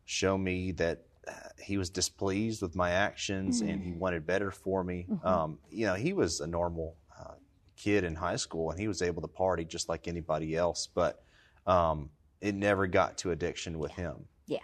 show 0.05 0.37
me 0.37 0.71
that 0.73 1.03
uh, 1.27 1.31
he 1.61 1.77
was 1.77 1.89
displeased 1.89 2.61
with 2.61 2.75
my 2.75 2.91
actions 2.91 3.61
and 3.61 3.81
he 3.83 3.91
wanted 3.91 4.25
better 4.25 4.49
for 4.49 4.83
me. 4.83 5.07
Um, 5.23 5.59
you 5.69 5.85
know, 5.85 5.93
he 5.93 6.13
was 6.13 6.39
a 6.39 6.47
normal 6.47 6.95
uh, 7.17 7.33
kid 7.75 8.03
in 8.03 8.15
high 8.15 8.35
school, 8.35 8.71
and 8.71 8.79
he 8.79 8.87
was 8.87 9.01
able 9.01 9.21
to 9.21 9.27
party 9.27 9.65
just 9.65 9.87
like 9.87 10.07
anybody 10.07 10.55
else, 10.55 10.87
but 10.87 11.23
um, 11.67 12.09
it 12.41 12.55
never 12.55 12.87
got 12.87 13.17
to 13.19 13.31
addiction 13.31 13.77
with 13.77 13.91
him. 13.91 14.25
Yeah. 14.47 14.59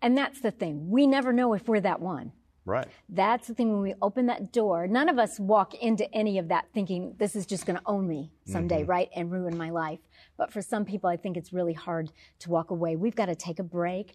And 0.00 0.16
that's 0.16 0.40
the 0.40 0.50
thing. 0.50 0.90
We 0.90 1.06
never 1.06 1.32
know 1.32 1.52
if 1.52 1.68
we're 1.68 1.80
that 1.80 2.00
one. 2.00 2.32
Right. 2.64 2.86
That's 3.08 3.48
the 3.48 3.54
thing 3.54 3.72
when 3.72 3.82
we 3.82 3.94
open 4.00 4.26
that 4.26 4.52
door, 4.52 4.86
none 4.86 5.08
of 5.08 5.18
us 5.18 5.40
walk 5.40 5.74
into 5.74 6.12
any 6.14 6.38
of 6.38 6.48
that 6.48 6.66
thinking 6.72 7.14
this 7.18 7.34
is 7.34 7.44
just 7.44 7.66
going 7.66 7.76
to 7.76 7.82
own 7.86 8.06
me 8.06 8.32
someday, 8.44 8.82
mm-hmm. 8.82 8.90
right? 8.90 9.08
And 9.16 9.32
ruin 9.32 9.56
my 9.56 9.70
life. 9.70 9.98
But 10.36 10.52
for 10.52 10.62
some 10.62 10.84
people, 10.84 11.10
I 11.10 11.16
think 11.16 11.36
it's 11.36 11.52
really 11.52 11.72
hard 11.72 12.12
to 12.40 12.50
walk 12.50 12.70
away. 12.70 12.94
We've 12.94 13.16
got 13.16 13.26
to 13.26 13.34
take 13.34 13.58
a 13.58 13.64
break. 13.64 14.14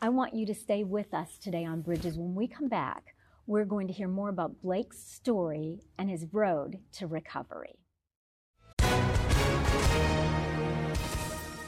I 0.00 0.10
want 0.10 0.34
you 0.34 0.46
to 0.46 0.54
stay 0.54 0.84
with 0.84 1.12
us 1.12 1.38
today 1.38 1.64
on 1.64 1.80
Bridges. 1.80 2.16
When 2.16 2.36
we 2.36 2.46
come 2.46 2.68
back, 2.68 3.16
we're 3.48 3.64
going 3.64 3.88
to 3.88 3.92
hear 3.92 4.08
more 4.08 4.28
about 4.28 4.62
Blake's 4.62 5.02
story 5.02 5.80
and 5.98 6.08
his 6.08 6.26
road 6.32 6.78
to 6.92 7.08
recovery. 7.08 7.80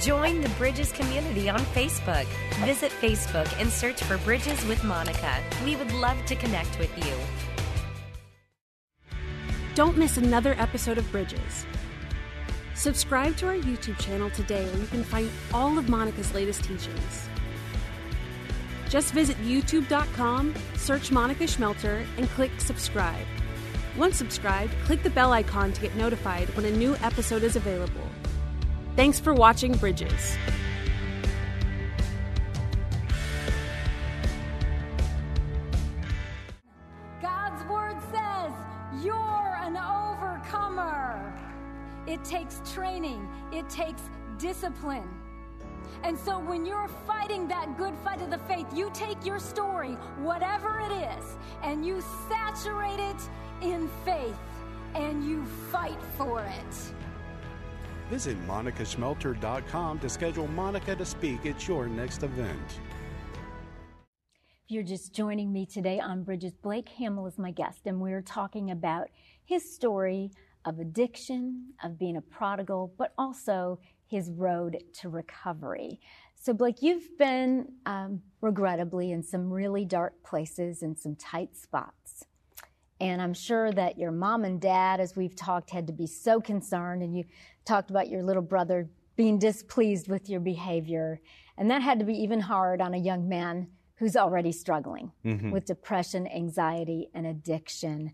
Join 0.00 0.42
the 0.42 0.48
Bridges 0.50 0.92
community 0.92 1.48
on 1.48 1.60
Facebook. 1.60 2.26
Visit 2.66 2.92
Facebook 3.00 3.48
and 3.58 3.70
search 3.70 4.02
for 4.02 4.18
Bridges 4.18 4.62
with 4.66 4.84
Monica. 4.84 5.38
We 5.64 5.74
would 5.76 5.90
love 5.92 6.22
to 6.26 6.36
connect 6.36 6.78
with 6.78 6.90
you. 6.98 7.14
Don't 9.74 9.96
miss 9.96 10.18
another 10.18 10.54
episode 10.58 10.98
of 10.98 11.10
Bridges. 11.10 11.64
Subscribe 12.74 13.36
to 13.38 13.46
our 13.46 13.54
YouTube 13.54 13.98
channel 13.98 14.28
today 14.30 14.66
where 14.66 14.80
you 14.80 14.86
can 14.88 15.02
find 15.02 15.30
all 15.54 15.78
of 15.78 15.88
Monica's 15.88 16.34
latest 16.34 16.64
teachings. 16.64 17.28
Just 18.90 19.14
visit 19.14 19.38
youtube.com, 19.38 20.54
search 20.74 21.10
Monica 21.10 21.44
Schmelter, 21.44 22.04
and 22.18 22.28
click 22.30 22.50
subscribe. 22.58 23.26
Once 23.96 24.18
subscribed, 24.18 24.74
click 24.84 25.02
the 25.02 25.10
bell 25.10 25.32
icon 25.32 25.72
to 25.72 25.80
get 25.80 25.94
notified 25.96 26.54
when 26.54 26.66
a 26.66 26.70
new 26.70 26.94
episode 26.96 27.42
is 27.42 27.56
available. 27.56 28.06
Thanks 28.96 29.20
for 29.20 29.34
watching 29.34 29.76
Bridges. 29.76 30.38
God's 37.20 37.62
word 37.68 37.98
says 38.10 38.52
you're 39.04 39.58
an 39.60 39.76
overcomer. 39.76 41.30
It 42.06 42.24
takes 42.24 42.62
training, 42.72 43.28
it 43.52 43.68
takes 43.68 44.00
discipline. 44.38 45.06
And 46.02 46.18
so 46.18 46.38
when 46.38 46.64
you're 46.64 46.88
fighting 47.06 47.46
that 47.48 47.76
good 47.76 47.94
fight 48.02 48.22
of 48.22 48.30
the 48.30 48.38
faith, 48.48 48.66
you 48.74 48.90
take 48.94 49.26
your 49.26 49.38
story, 49.38 49.92
whatever 50.22 50.80
it 50.80 50.92
is, 51.18 51.36
and 51.62 51.84
you 51.84 52.02
saturate 52.30 52.98
it 52.98 53.20
in 53.60 53.90
faith 54.06 54.38
and 54.94 55.22
you 55.22 55.44
fight 55.70 56.00
for 56.16 56.40
it. 56.40 57.05
Visit 58.10 58.36
monicaschmelter.com 58.46 59.98
to 59.98 60.08
schedule 60.08 60.46
Monica 60.48 60.94
to 60.94 61.04
speak 61.04 61.44
at 61.44 61.66
your 61.66 61.86
next 61.86 62.22
event. 62.22 62.80
If 64.64 64.72
you're 64.72 64.82
just 64.82 65.12
joining 65.14 65.52
me 65.52 65.66
today 65.66 66.00
on 66.00 66.24
Bridges, 66.24 66.54
Blake 66.54 66.88
Hamill 66.88 67.26
is 67.26 67.38
my 67.38 67.50
guest, 67.50 67.80
and 67.86 68.00
we're 68.00 68.22
talking 68.22 68.70
about 68.70 69.08
his 69.44 69.74
story 69.74 70.30
of 70.64 70.80
addiction, 70.80 71.72
of 71.84 71.98
being 71.98 72.16
a 72.16 72.20
prodigal, 72.20 72.92
but 72.98 73.12
also 73.16 73.78
his 74.08 74.30
road 74.30 74.76
to 75.00 75.08
recovery. 75.08 76.00
So, 76.34 76.52
Blake, 76.52 76.82
you've 76.82 77.16
been 77.18 77.72
um, 77.86 78.22
regrettably 78.40 79.12
in 79.12 79.22
some 79.22 79.52
really 79.52 79.84
dark 79.84 80.22
places 80.24 80.82
and 80.82 80.98
some 80.98 81.16
tight 81.16 81.56
spots. 81.56 82.24
And 83.00 83.20
I'm 83.20 83.34
sure 83.34 83.72
that 83.72 83.98
your 83.98 84.10
mom 84.10 84.44
and 84.44 84.60
dad, 84.60 85.00
as 85.00 85.16
we've 85.16 85.34
talked, 85.36 85.70
had 85.70 85.86
to 85.88 85.92
be 85.92 86.06
so 86.06 86.40
concerned. 86.40 87.02
And 87.02 87.14
you 87.14 87.24
talked 87.64 87.90
about 87.90 88.08
your 88.08 88.22
little 88.22 88.42
brother 88.42 88.88
being 89.16 89.38
displeased 89.38 90.08
with 90.08 90.28
your 90.28 90.40
behavior. 90.40 91.20
And 91.58 91.70
that 91.70 91.82
had 91.82 91.98
to 91.98 92.04
be 92.04 92.14
even 92.14 92.40
hard 92.40 92.80
on 92.80 92.94
a 92.94 92.98
young 92.98 93.28
man 93.28 93.68
who's 93.96 94.16
already 94.16 94.52
struggling 94.52 95.10
Mm-hmm. 95.24 95.50
with 95.50 95.64
depression, 95.66 96.26
anxiety, 96.26 97.08
and 97.14 97.26
addiction. 97.26 98.12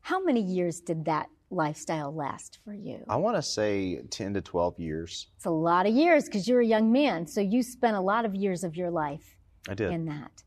How 0.00 0.22
many 0.22 0.40
years 0.42 0.80
did 0.80 1.04
that 1.06 1.28
lifestyle 1.50 2.14
last 2.14 2.58
for 2.64 2.72
you? 2.74 3.04
I 3.08 3.16
want 3.16 3.36
to 3.36 3.42
say 3.42 4.02
10 4.10 4.34
to 4.34 4.40
12 4.40 4.78
years. 4.78 5.28
It's 5.36 5.44
a 5.46 5.50
lot 5.50 5.86
of 5.86 5.94
years 5.94 6.24
because 6.24 6.48
you're 6.48 6.60
a 6.60 6.66
young 6.66 6.90
man. 6.92 7.26
So 7.26 7.40
you 7.40 7.62
spent 7.62 7.96
a 7.96 8.00
lot 8.00 8.24
of 8.24 8.34
years 8.34 8.64
of 8.64 8.74
your 8.76 8.90
life 8.90 9.36
I 9.68 9.74
did. 9.74 9.92
in 9.92 10.06
that. 10.06 10.42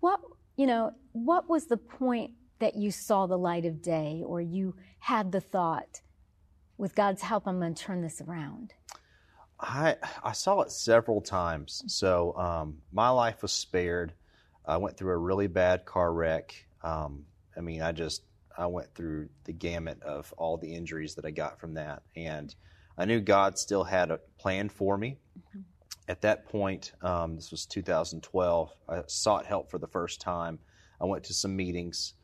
What, 0.00 0.20
you 0.56 0.66
know, 0.66 0.92
what 1.12 1.48
was 1.48 1.66
the 1.66 1.76
point 1.76 2.32
that 2.62 2.76
you 2.76 2.92
saw 2.92 3.26
the 3.26 3.36
light 3.36 3.64
of 3.64 3.82
day 3.82 4.22
or 4.24 4.40
you 4.40 4.76
had 5.00 5.32
the 5.32 5.40
thought, 5.40 6.00
with 6.78 6.94
God's 6.94 7.20
help, 7.20 7.48
I'm 7.48 7.58
going 7.58 7.74
to 7.74 7.82
turn 7.82 8.02
this 8.02 8.20
around? 8.20 8.72
I 9.58 9.96
I 10.22 10.32
saw 10.32 10.60
it 10.60 10.70
several 10.70 11.20
times. 11.20 11.82
So 11.88 12.36
um, 12.36 12.78
my 12.92 13.08
life 13.08 13.42
was 13.42 13.50
spared. 13.50 14.12
I 14.64 14.76
went 14.76 14.96
through 14.96 15.12
a 15.12 15.16
really 15.16 15.48
bad 15.48 15.84
car 15.84 16.12
wreck. 16.12 16.54
Um, 16.82 17.24
I 17.56 17.60
mean, 17.62 17.82
I 17.82 17.90
just 17.90 18.22
I 18.56 18.66
went 18.66 18.94
through 18.94 19.28
the 19.42 19.52
gamut 19.52 20.00
of 20.02 20.32
all 20.36 20.56
the 20.56 20.72
injuries 20.72 21.16
that 21.16 21.24
I 21.24 21.32
got 21.32 21.58
from 21.58 21.74
that, 21.74 22.02
and 22.14 22.54
I 22.96 23.06
knew 23.06 23.20
God 23.20 23.58
still 23.58 23.82
had 23.82 24.12
a 24.12 24.20
plan 24.38 24.68
for 24.68 24.96
me. 24.96 25.18
At 26.08 26.22
that 26.22 26.46
point, 26.46 26.92
um, 27.02 27.34
this 27.34 27.50
was 27.50 27.66
2012. 27.66 28.70
I 28.88 29.02
sought 29.08 29.46
help 29.46 29.68
for 29.70 29.78
the 29.78 29.88
first 29.88 30.20
time. 30.20 30.60
I 31.00 31.06
went 31.06 31.24
to 31.24 31.34
some 31.34 31.56
meetings, 31.56 32.14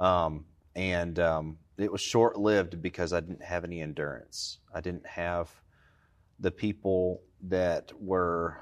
um, 0.00 0.44
and 0.74 1.18
um, 1.18 1.58
it 1.76 1.90
was 1.90 2.00
short 2.00 2.38
lived 2.38 2.80
because 2.82 3.12
I 3.12 3.20
didn't 3.20 3.42
have 3.42 3.64
any 3.64 3.80
endurance. 3.82 4.58
I 4.74 4.80
didn't 4.80 5.06
have 5.06 5.50
the 6.40 6.50
people 6.50 7.20
that 7.48 7.92
were 8.00 8.58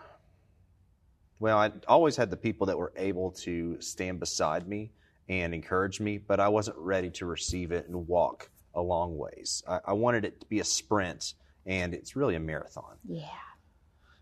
well 1.38 1.58
i 1.58 1.70
always 1.88 2.16
had 2.16 2.30
the 2.30 2.36
people 2.36 2.66
that 2.66 2.76
were 2.76 2.92
able 2.96 3.30
to 3.30 3.80
stand 3.80 4.20
beside 4.20 4.66
me 4.68 4.90
and 5.28 5.54
encourage 5.54 6.00
me 6.00 6.18
but 6.18 6.40
i 6.40 6.48
wasn't 6.48 6.76
ready 6.78 7.10
to 7.10 7.24
receive 7.26 7.72
it 7.72 7.86
and 7.88 8.06
walk 8.08 8.50
a 8.74 8.80
long 8.80 9.16
ways 9.16 9.62
i, 9.68 9.80
I 9.86 9.92
wanted 9.94 10.24
it 10.24 10.40
to 10.40 10.46
be 10.46 10.60
a 10.60 10.64
sprint 10.64 11.34
and 11.66 11.94
it's 11.94 12.16
really 12.16 12.34
a 12.34 12.40
marathon 12.40 12.96
Yeah. 13.06 13.24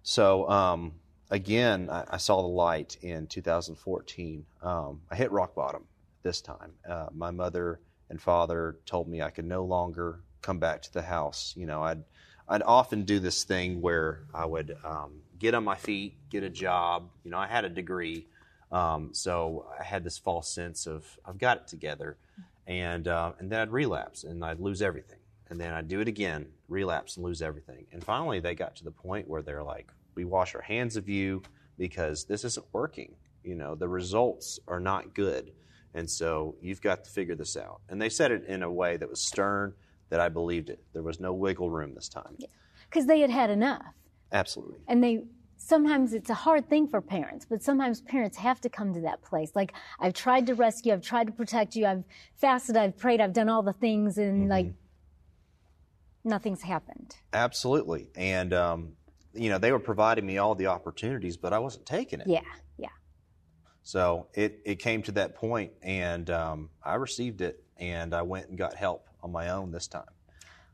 so 0.03 0.49
um, 0.49 0.93
again 1.31 1.89
I, 1.91 2.05
I 2.11 2.17
saw 2.17 2.43
the 2.43 2.49
light 2.49 2.97
in 3.03 3.27
2014 3.27 4.45
um, 4.63 5.01
i 5.11 5.15
hit 5.17 5.31
rock 5.33 5.55
bottom 5.55 5.85
this 6.25 6.41
time. 6.41 6.73
Uh, 6.89 7.07
my 7.15 7.31
mother 7.31 7.79
and 8.11 8.21
father 8.21 8.77
told 8.85 9.09
me 9.09 9.23
i 9.23 9.31
could 9.31 9.47
no 9.47 9.65
longer 9.65 10.21
come 10.43 10.59
back 10.59 10.83
to 10.83 10.93
the 10.93 11.03
house. 11.03 11.55
You 11.57 11.67
know 11.67 11.83
i'd 11.83 12.03
I'd 12.49 12.63
often 12.63 13.05
do 13.05 13.21
this 13.21 13.45
thing 13.45 13.81
where 13.81 14.21
I 14.35 14.45
would 14.45 14.77
um, 14.85 15.23
get 15.39 15.55
on 15.55 15.65
my 15.65 15.77
feet, 15.77 16.15
get 16.29 16.43
a 16.43 16.51
job. 16.51 17.09
You 17.25 17.31
know, 17.31 17.39
I 17.39 17.47
had 17.47 17.65
a 17.65 17.71
degree, 17.71 18.27
um, 18.71 19.11
so 19.13 19.67
I 19.79 19.83
had 19.83 20.05
this 20.05 20.19
false 20.19 20.49
sense 20.49 20.87
of 20.87 21.07
I've 21.25 21.39
got 21.39 21.57
it 21.59 21.67
together, 21.69 22.19
and 22.67 23.09
uh, 23.09 23.33
and 23.39 23.51
then 23.51 23.61
I'd 23.61 23.73
relapse 23.73 24.25
and 24.25 24.45
I'd 24.45 24.61
lose 24.61 24.83
everything, 24.83 25.19
and 25.49 25.59
then 25.59 25.73
I'd 25.73 25.89
do 25.89 26.01
it 26.01 26.09
again, 26.09 26.47
relapse 26.69 27.17
and 27.17 27.25
lose 27.25 27.41
everything, 27.41 27.87
and 27.93 28.05
finally 28.05 28.41
they 28.41 28.55
got 28.55 28.77
to 28.77 28.85
the 28.85 28.91
point 28.91 29.27
where 29.27 29.43
they're 29.43 29.63
like, 29.63 29.91
"We 30.15 30.27
wash 30.27 30.55
our 30.55 30.63
hands 30.63 30.97
of 30.97 31.09
you 31.09 31.43
because 31.79 32.25
this 32.25 32.45
isn't 32.45 32.67
working. 32.73 33.15
You 33.43 33.55
know, 33.55 33.75
the 33.75 33.89
results 33.89 34.61
are 34.69 34.81
not 34.81 35.15
good, 35.15 35.53
and 35.95 36.11
so 36.11 36.57
you've 36.61 36.83
got 36.83 37.05
to 37.05 37.11
figure 37.11 37.35
this 37.35 37.57
out." 37.57 37.81
And 37.89 38.01
they 38.01 38.09
said 38.09 38.31
it 38.31 38.45
in 38.47 38.63
a 38.63 38.71
way 38.71 38.97
that 38.97 39.09
was 39.09 39.21
stern 39.21 39.75
that 40.11 40.21
I 40.21 40.29
believed 40.29 40.71
it. 40.71 40.83
There 40.93 41.03
was 41.03 41.19
no 41.19 41.33
wiggle 41.33 41.71
room 41.71 41.95
this 41.95 42.09
time. 42.09 42.37
Because 42.89 43.07
they 43.07 43.21
had 43.21 43.31
had 43.31 43.51
enough. 43.51 43.83
Absolutely. 44.33 44.79
And 44.87 45.03
they, 45.03 45.25
sometimes 45.57 46.13
it's 46.13 46.31
a 46.31 46.35
hard 46.35 46.69
thing 46.69 46.87
for 46.87 47.01
parents, 47.01 47.47
but 47.49 47.63
sometimes 47.63 48.01
parents 48.01 48.37
have 48.37 48.61
to 48.61 48.69
come 48.69 48.93
to 48.95 49.01
that 49.01 49.23
place. 49.23 49.53
Like, 49.55 49.73
I've 49.99 50.13
tried 50.13 50.47
to 50.47 50.55
rescue, 50.55 50.93
I've 50.93 51.03
tried 51.03 51.27
to 51.27 51.33
protect 51.33 51.75
you, 51.75 51.87
I've 51.87 52.05
fasted, 52.37 52.77
I've 52.77 52.97
prayed, 52.97 53.21
I've 53.21 53.33
done 53.33 53.49
all 53.49 53.63
the 53.63 53.73
things, 53.73 54.19
and 54.19 54.49
like, 54.49 54.73
nothing's 56.23 56.63
happened. 56.63 57.17
Absolutely. 57.33 58.11
And, 58.15 58.53
um, 58.53 58.93
you 59.33 59.49
know, 59.49 59.59
they 59.59 59.73
were 59.73 59.81
providing 59.81 60.27
me 60.27 60.39
all 60.39 60.55
the 60.55 60.67
opportunities, 60.67 61.37
but 61.37 61.53
I 61.53 61.59
wasn't 61.59 61.87
taking 61.87 62.21
it. 62.21 62.27
Yeah, 62.27 62.41
yeah. 62.43 62.51
So 63.85 64.29
it, 64.33 64.61
it 64.65 64.79
came 64.79 65.03
to 65.03 65.13
that 65.13 65.35
point, 65.35 65.73
and 65.83 66.29
um, 66.31 66.71
I 66.83 66.95
received 66.95 67.43
it, 67.43 67.63
and 67.79 68.15
I 68.15 68.23
went 68.23 68.49
and 68.49 68.57
got 68.57 68.75
help 68.75 69.07
on 69.23 69.31
my 69.31 69.51
own 69.51 69.71
this 69.71 69.87
time. 69.87 70.05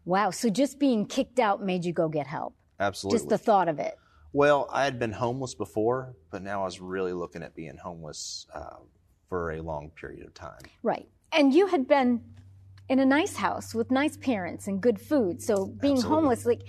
Wow. 0.05 0.31
So 0.31 0.49
just 0.49 0.79
being 0.79 1.07
kicked 1.07 1.41
out 1.41 1.63
made 1.63 1.85
you 1.85 1.93
go 1.93 2.09
get 2.09 2.27
help. 2.27 2.55
Absolutely. 2.79 3.19
Just 3.19 3.29
the 3.29 3.37
thought 3.39 3.69
of 3.69 3.79
it. 3.81 3.99
Well, 4.33 4.69
I 4.73 4.85
had 4.85 4.99
been 4.99 5.13
homeless 5.13 5.55
before, 5.55 6.15
but 6.31 6.43
now 6.43 6.63
I 6.63 6.65
was 6.65 6.81
really 6.81 7.13
looking 7.13 7.43
at 7.43 7.55
being 7.55 7.77
homeless 7.77 8.47
uh, 8.55 8.77
for 9.29 9.53
a 9.53 9.61
long 9.61 9.91
period 9.91 10.25
of 10.25 10.33
time. 10.33 10.63
Right. 10.85 11.09
And 11.33 11.53
you 11.53 11.67
had 11.67 11.89
been 11.89 12.23
in 12.89 13.01
a 13.01 13.05
nice 13.05 13.37
house 13.37 13.75
with 13.75 13.91
nice 13.91 14.17
parents 14.17 14.69
and 14.69 14.81
good 14.81 15.01
food. 15.01 15.43
So 15.43 15.67
being 15.67 15.95
Absolutely. 15.95 16.17
homeless, 16.17 16.47
like, 16.47 16.63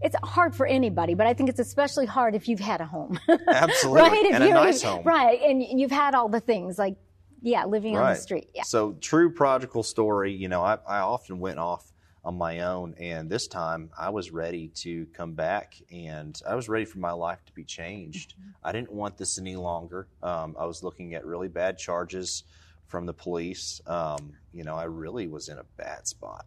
it's 0.00 0.16
hard 0.22 0.54
for 0.54 0.66
anybody, 0.66 1.14
but 1.14 1.26
I 1.26 1.34
think 1.34 1.48
it's 1.48 1.60
especially 1.60 2.06
hard 2.06 2.34
if 2.34 2.48
you've 2.48 2.60
had 2.60 2.80
a 2.80 2.86
home. 2.86 3.18
Absolutely. 3.48 4.02
right? 4.02 4.24
If 4.24 4.34
And 4.34 4.44
a 4.44 4.50
nice 4.50 4.82
home. 4.82 5.04
Right. 5.04 5.40
And 5.40 5.62
you've 5.62 5.90
had 5.90 6.14
all 6.14 6.28
the 6.28 6.40
things 6.40 6.78
like, 6.78 6.96
yeah, 7.42 7.64
living 7.64 7.96
on 7.96 8.12
the 8.12 8.18
street. 8.18 8.48
Yeah. 8.54 8.62
So 8.62 8.92
true 9.00 9.32
prodigal 9.32 9.82
story. 9.82 10.32
You 10.32 10.48
know, 10.48 10.62
I, 10.62 10.78
I 10.86 10.98
often 10.98 11.38
went 11.38 11.58
off 11.58 11.92
on 12.24 12.36
my 12.36 12.60
own, 12.60 12.92
and 12.98 13.30
this 13.30 13.46
time 13.46 13.88
I 13.96 14.10
was 14.10 14.32
ready 14.32 14.68
to 14.68 15.06
come 15.12 15.34
back, 15.34 15.76
and 15.92 16.40
I 16.44 16.56
was 16.56 16.68
ready 16.68 16.84
for 16.84 16.98
my 16.98 17.12
life 17.12 17.38
to 17.46 17.52
be 17.52 17.62
changed. 17.62 18.34
I 18.64 18.72
didn't 18.72 18.90
want 18.90 19.16
this 19.16 19.38
any 19.38 19.54
longer. 19.54 20.08
Um, 20.24 20.56
I 20.58 20.64
was 20.64 20.82
looking 20.82 21.14
at 21.14 21.24
really 21.24 21.46
bad 21.46 21.78
charges 21.78 22.42
from 22.88 23.06
the 23.06 23.12
police. 23.12 23.80
Um, 23.86 24.32
you 24.52 24.64
know, 24.64 24.74
I 24.74 24.84
really 24.84 25.28
was 25.28 25.48
in 25.48 25.58
a 25.58 25.64
bad 25.76 26.08
spot. 26.08 26.46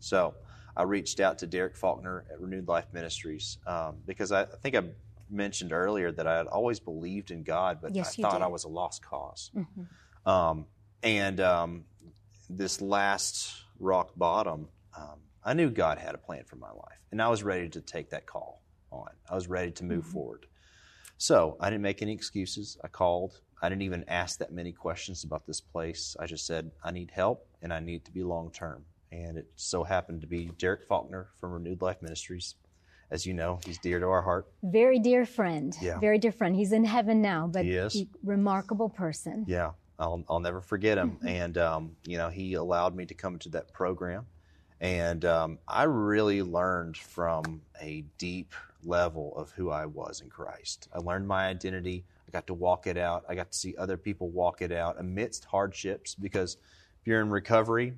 So 0.00 0.34
I 0.76 0.84
reached 0.84 1.20
out 1.20 1.38
to 1.38 1.46
Derek 1.46 1.76
Faulkner 1.76 2.24
at 2.30 2.40
Renewed 2.40 2.68
Life 2.68 2.86
Ministries 2.92 3.58
um, 3.66 3.96
because 4.06 4.32
I, 4.32 4.42
I 4.42 4.56
think 4.62 4.76
I 4.76 4.82
mentioned 5.30 5.72
earlier 5.72 6.12
that 6.12 6.26
I 6.26 6.36
had 6.36 6.46
always 6.46 6.80
believed 6.80 7.30
in 7.30 7.42
God, 7.42 7.78
but 7.82 7.94
Yes, 7.94 8.18
I 8.18 8.22
thought 8.22 8.38
did. 8.38 8.44
I 8.44 8.48
was 8.48 8.64
a 8.64 8.68
lost 8.68 9.02
because 9.02 9.50
Um, 10.24 10.66
and 11.02 11.40
um, 11.40 11.84
this 12.48 12.80
last 12.80 13.52
rock 13.78 14.12
bottom, 14.16 14.68
um, 14.96 15.18
I 15.44 15.54
knew 15.54 15.70
God 15.70 15.98
had 15.98 16.14
a 16.14 16.18
plan 16.18 16.44
for 16.44 16.56
my 16.56 16.70
life, 16.70 17.00
and 17.10 17.20
I 17.20 17.28
was 17.28 17.42
ready 17.42 17.68
to 17.70 17.80
take 17.80 18.10
that 18.10 18.26
call 18.26 18.62
on. 18.90 19.10
I 19.28 19.34
was 19.34 19.48
ready 19.48 19.72
to 19.72 19.84
move 19.84 20.06
forward. 20.06 20.46
So 21.18 21.56
I 21.60 21.70
didn't 21.70 21.82
make 21.82 22.02
any 22.02 22.12
excuses. 22.12 22.78
I 22.84 22.88
called. 22.88 23.40
I 23.62 23.68
didn't 23.68 23.82
even 23.82 24.04
ask 24.08 24.38
that 24.38 24.52
many 24.52 24.72
questions 24.72 25.22
about 25.24 25.46
this 25.46 25.60
place. 25.60 26.16
I 26.18 26.26
just 26.26 26.46
said, 26.46 26.72
I 26.82 26.90
need 26.90 27.12
help 27.12 27.46
and 27.62 27.72
I 27.72 27.78
need 27.78 28.04
to 28.06 28.10
be 28.10 28.22
long 28.24 28.50
term. 28.50 28.84
And 29.12 29.36
it 29.36 29.46
so 29.56 29.84
happened 29.84 30.22
to 30.22 30.26
be 30.26 30.50
Derek 30.58 30.84
Faulkner 30.84 31.28
from 31.38 31.52
Renewed 31.52 31.82
Life 31.82 32.00
Ministries. 32.00 32.54
As 33.10 33.26
you 33.26 33.34
know, 33.34 33.60
he's 33.66 33.76
dear 33.78 34.00
to 34.00 34.06
our 34.06 34.22
heart. 34.22 34.46
Very 34.62 34.98
dear 34.98 35.26
friend. 35.26 35.76
Yeah. 35.82 35.98
Very 35.98 36.18
dear 36.18 36.32
friend. 36.32 36.56
He's 36.56 36.72
in 36.72 36.82
heaven 36.84 37.20
now, 37.20 37.46
but 37.46 37.66
He 37.66 37.72
is. 37.72 38.04
remarkable 38.24 38.88
person. 38.88 39.44
Yeah, 39.46 39.72
I'll, 39.98 40.24
I'll 40.30 40.40
never 40.40 40.62
forget 40.62 40.96
him. 40.96 41.18
And, 41.26 41.58
um, 41.58 41.94
you 42.06 42.16
know, 42.16 42.30
he 42.30 42.54
allowed 42.54 42.96
me 42.96 43.04
to 43.04 43.12
come 43.14 43.38
to 43.40 43.50
that 43.50 43.70
program. 43.74 44.24
And 44.80 45.26
um, 45.26 45.58
I 45.68 45.82
really 45.82 46.42
learned 46.42 46.96
from 46.96 47.60
a 47.82 48.02
deep 48.16 48.54
level 48.82 49.36
of 49.36 49.50
who 49.52 49.70
I 49.70 49.84
was 49.84 50.22
in 50.22 50.30
Christ. 50.30 50.88
I 50.94 50.98
learned 50.98 51.28
my 51.28 51.48
identity. 51.48 52.04
I 52.26 52.30
got 52.32 52.46
to 52.46 52.54
walk 52.54 52.86
it 52.86 52.96
out. 52.96 53.24
I 53.28 53.34
got 53.34 53.52
to 53.52 53.58
see 53.58 53.74
other 53.76 53.98
people 53.98 54.30
walk 54.30 54.62
it 54.62 54.72
out 54.72 54.98
amidst 54.98 55.44
hardships 55.44 56.14
because 56.14 56.56
if 57.00 57.06
you're 57.06 57.20
in 57.20 57.28
recovery, 57.30 57.92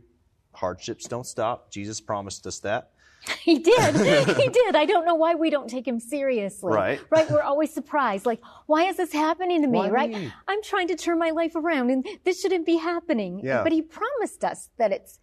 hardships 0.54 1.06
don't 1.08 1.26
stop. 1.26 1.70
Jesus 1.70 2.00
promised 2.00 2.46
us 2.46 2.60
that. 2.60 2.90
He 3.40 3.58
did. 3.58 3.94
he 4.36 4.48
did. 4.48 4.76
I 4.76 4.84
don't 4.84 5.06
know 5.06 5.14
why 5.14 5.34
we 5.34 5.48
don't 5.48 5.68
take 5.68 5.88
him 5.88 5.98
seriously. 5.98 6.72
Right. 6.74 7.00
Right. 7.10 7.30
We're 7.30 7.42
always 7.42 7.72
surprised. 7.72 8.26
Like, 8.26 8.40
why 8.66 8.84
is 8.84 8.98
this 8.98 9.12
happening 9.12 9.62
to 9.62 9.68
me? 9.68 9.78
Why 9.78 9.88
right. 9.88 10.10
me? 10.10 10.32
I'm 10.48 10.62
trying 10.62 10.88
to 10.88 10.96
turn 10.96 11.18
my 11.18 11.30
life 11.30 11.56
around 11.56 11.90
and 11.90 12.06
this 12.24 12.40
shouldn't 12.40 12.66
be 12.66 12.76
happening. 12.76 13.40
Yeah. 13.42 13.62
But 13.62 13.72
he 13.72 13.80
promised 13.80 14.44
us 14.44 14.68
that 14.76 14.92
it's 14.92 15.20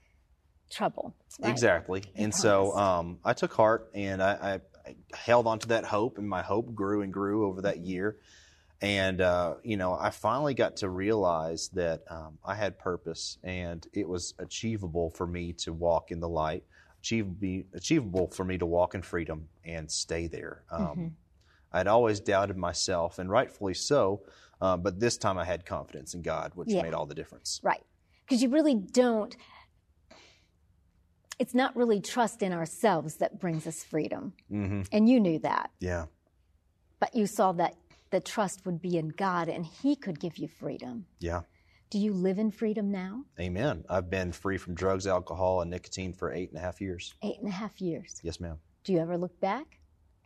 trouble. 0.72 1.16
right? 1.40 1.52
Exactly. 1.52 2.04
And 2.16 2.34
so 2.34 2.76
um, 2.76 3.20
I 3.24 3.34
took 3.34 3.54
heart 3.54 3.92
and 3.94 4.24
I, 4.24 4.62
I, 4.86 4.90
I 4.90 4.96
held 5.14 5.46
on 5.46 5.60
to 5.60 5.68
that 5.70 5.86
hope, 5.86 6.18
and 6.18 6.28
my 6.28 6.42
hope 6.42 6.74
grew 6.74 7.02
and 7.02 7.14
grew 7.14 7.48
over 7.48 7.62
that 7.62 7.80
year. 7.80 8.18
And, 8.82 9.22
uh, 9.22 9.56
you 9.64 9.78
know, 9.78 9.94
I 9.94 10.10
finally 10.10 10.56
got 10.56 10.78
to 10.78 10.90
realize 10.90 11.70
that 11.74 12.02
um, 12.10 12.40
I 12.44 12.56
had 12.56 12.80
purpose 12.80 13.38
and 13.44 13.86
it 13.94 14.08
was 14.10 14.34
achievable 14.40 15.12
for 15.12 15.28
me 15.28 15.54
to 15.54 15.72
walk 15.72 16.10
in 16.10 16.20
the 16.20 16.30
light, 16.30 16.64
achievable, 17.00 17.64
achievable 17.76 18.28
for 18.30 18.44
me 18.44 18.58
to 18.58 18.66
walk 18.66 18.96
in 18.96 19.04
freedom 19.04 19.48
and 19.64 19.90
stay 19.92 20.28
there. 20.28 20.64
Um, 20.72 20.82
Mm-hmm. 20.82 21.08
I'd 21.74 21.88
always 21.88 22.20
doubted 22.20 22.58
myself, 22.58 23.18
and 23.18 23.30
rightfully 23.30 23.74
so, 23.76 24.24
uh, 24.60 24.76
but 24.76 25.00
this 25.00 25.16
time 25.18 25.38
I 25.38 25.46
had 25.46 25.66
confidence 25.66 26.14
in 26.14 26.22
God, 26.22 26.52
which 26.54 26.68
Yeah. 26.70 26.82
made 26.82 26.94
all 26.94 27.06
the 27.06 27.16
difference. 27.16 27.62
Right. 27.64 27.82
Because 28.26 28.44
you 28.44 28.50
really 28.50 28.76
don't, 28.76 29.34
it's 31.40 31.54
not 31.54 31.74
really 31.78 32.02
trust 32.02 32.44
in 32.44 32.52
ourselves 32.52 33.16
that 33.18 33.40
brings 33.40 33.66
us 33.66 33.86
freedom. 33.86 34.34
Mm-hmm. 34.52 34.82
And 34.92 35.08
you 35.08 35.22
knew 35.22 35.40
that. 35.40 35.72
Yeah. 35.80 36.08
But 37.00 37.16
you 37.16 37.26
saw 37.26 37.54
that 37.54 37.76
the 38.12 38.20
trust 38.20 38.66
would 38.66 38.82
be 38.82 38.98
in 38.98 39.10
God 39.10 39.50
and 39.50 39.66
He 39.66 39.96
could 39.96 40.20
give 40.20 40.38
you 40.38 40.48
freedom. 40.48 41.06
Yeah. 41.20 41.42
Do 41.90 41.98
you 42.00 42.14
live 42.14 42.40
in 42.40 42.52
freedom 42.52 42.90
now? 42.92 43.26
Amen. 43.40 43.84
I've 43.90 44.10
been 44.10 44.32
free 44.32 44.58
from 44.58 44.76
drugs, 44.76 45.08
alcohol, 45.08 45.62
and 45.62 45.70
nicotine 45.72 46.14
for 46.14 46.32
eight 46.32 46.50
and 46.50 46.58
a 46.58 46.62
half 46.62 46.80
years. 46.80 47.14
Eight 47.22 47.40
and 47.40 47.48
a 47.50 47.52
half 47.52 47.82
years. 47.82 48.20
Yes, 48.24 48.40
ma'am. 48.40 48.58
Do 48.86 48.94
you 48.94 49.00
ever 49.00 49.18
look 49.18 49.38
back? 49.42 49.80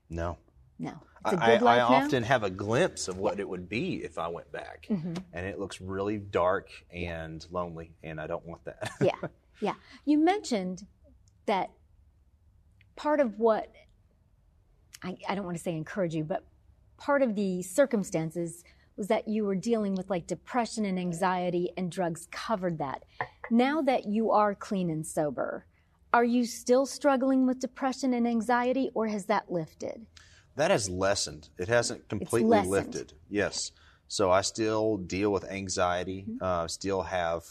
No. 0.09 0.37
No. 0.77 0.93
It's 1.25 1.33
a 1.33 1.43
I, 1.43 1.77
I 1.77 1.79
often 1.81 2.21
have 2.21 2.43
a 2.43 2.51
glimpse 2.51 3.07
of 3.07 3.17
what 3.17 3.39
it 3.39 3.49
would 3.49 3.67
be 3.67 4.03
if 4.03 4.19
I 4.19 4.27
went 4.27 4.51
back, 4.51 4.85
Mm-hmm. 4.91 5.13
and 5.33 5.45
it 5.45 5.57
looks 5.59 5.81
really 5.81 6.17
dark 6.17 6.69
and 6.93 7.43
lonely, 7.49 7.95
and 8.03 8.21
I 8.21 8.27
don't 8.27 8.45
want 8.45 8.63
that. 8.65 8.91
yeah, 9.01 9.27
yeah. 9.59 9.73
You 10.05 10.19
mentioned 10.19 10.85
that 11.47 11.71
part 12.95 13.19
of 13.19 13.39
what 13.39 13.71
I, 15.01 15.17
I 15.27 15.33
don't 15.33 15.45
want 15.45 15.57
to 15.57 15.63
say 15.63 15.75
encourage 15.75 16.13
you, 16.13 16.23
but 16.23 16.43
part 16.97 17.21
of 17.21 17.35
the 17.35 17.61
circumstances 17.61 18.63
was 18.97 19.07
that 19.07 19.27
you 19.27 19.43
were 19.43 19.55
dealing 19.55 19.95
with 19.95 20.09
like 20.09 20.27
depression 20.27 20.85
and 20.85 20.97
anxiety, 20.97 21.71
and 21.77 21.91
drugs 21.91 22.27
covered 22.31 22.77
that. 22.77 23.03
Now 23.51 23.81
that 23.81 24.05
you 24.05 24.31
are 24.31 24.55
clean 24.55 24.89
and 24.89 25.05
sober, 25.05 25.65
are 26.13 26.23
you 26.23 26.45
still 26.45 26.85
struggling 26.85 27.45
with 27.45 27.59
depression 27.59 28.13
and 28.13 28.27
anxiety, 28.27 28.89
or 28.93 29.07
has 29.07 29.25
that 29.25 29.51
lifted? 29.51 30.05
That 30.55 30.71
has 30.71 30.89
lessened. 30.89 31.49
It 31.57 31.67
hasn't 31.67 32.07
completely 32.07 32.61
lifted. 32.61 33.13
Yes. 33.29 33.71
So 34.07 34.31
I 34.31 34.41
still 34.41 34.97
deal 34.97 35.31
with 35.31 35.43
anxiety. 35.51 36.25
Mm-hmm. 36.29 36.43
Uh, 36.43 36.67
still 36.67 37.01
have. 37.01 37.43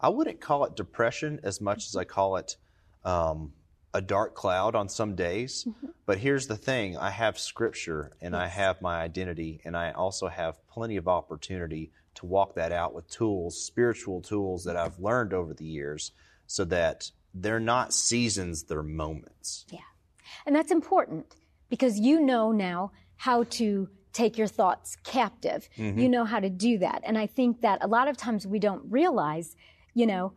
I 0.00 0.08
wouldn't 0.08 0.40
call 0.40 0.64
it 0.64 0.76
depression 0.76 1.40
as 1.42 1.60
much 1.60 1.86
as 1.86 1.96
I 1.96 2.04
call 2.04 2.36
it 2.36 2.56
um, 3.04 3.52
a 3.96 4.00
dark 4.02 4.34
cloud 4.34 4.74
on 4.74 4.90
some 4.90 5.14
days. 5.14 5.64
Mm-hmm. 5.66 5.86
But 6.04 6.18
here's 6.18 6.46
the 6.46 6.56
thing: 6.56 6.96
I 6.98 7.10
have 7.10 7.38
Scripture, 7.38 8.12
and 8.20 8.36
I 8.36 8.46
have 8.46 8.82
my 8.82 9.00
identity, 9.00 9.60
and 9.64 9.74
I 9.76 9.92
also 9.92 10.28
have 10.28 10.64
plenty 10.68 10.96
of 10.96 11.08
opportunity 11.08 11.90
to 12.16 12.26
walk 12.26 12.54
that 12.56 12.72
out 12.72 12.94
with 12.94 13.08
tools, 13.08 13.58
spiritual 13.58 14.20
tools 14.20 14.64
that 14.64 14.76
I've 14.76 14.98
learned 14.98 15.32
over 15.32 15.54
the 15.54 15.64
years, 15.64 16.12
so 16.46 16.64
that 16.66 17.10
they're 17.32 17.58
not 17.58 17.94
seasons; 17.94 18.64
they're 18.64 18.82
moments. 18.82 19.64
Yeah. 19.70 19.78
And 20.44 20.54
that's 20.54 20.70
important 20.70 21.34
because 21.70 21.98
you 21.98 22.20
know 22.20 22.52
now 22.52 22.92
how 23.16 23.44
to 23.44 23.88
take 24.12 24.36
your 24.36 24.46
thoughts 24.46 24.96
captive. 25.04 25.68
You 25.76 26.08
know 26.08 26.24
how 26.24 26.40
to 26.40 26.48
do 26.48 26.78
that. 26.78 27.02
And 27.04 27.18
I 27.18 27.26
think 27.26 27.60
that 27.62 27.84
a 27.84 27.86
lot 27.86 28.08
of 28.08 28.16
times 28.16 28.46
we 28.46 28.58
don't 28.58 28.82
realize, 28.90 29.56
you 29.92 30.06
know, 30.06 30.32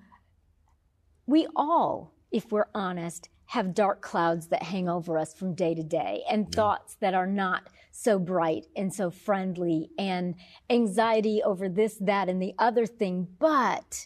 we 1.25 1.47
all, 1.55 2.13
if 2.31 2.51
we're 2.51 2.67
honest, 2.73 3.29
have 3.49 3.73
dark 3.73 3.99
clouds 3.99 4.45
that 4.47 4.61
hang 4.61 4.87
over 4.87 5.17
us 5.17 5.33
from 5.33 5.55
day 5.55 5.73
to 5.73 5.81
day 5.81 6.21
and 6.29 6.51
thoughts 6.51 6.95
that 6.99 7.15
are 7.15 7.25
not 7.25 7.67
so 7.89 8.19
bright 8.19 8.67
and 8.75 8.93
so 8.93 9.09
friendly 9.09 9.89
and 9.97 10.35
anxiety 10.69 11.41
over 11.43 11.67
this, 11.67 11.95
that, 11.99 12.29
and 12.29 12.39
the 12.39 12.53
other 12.59 12.85
thing. 12.85 13.27
But 13.39 14.05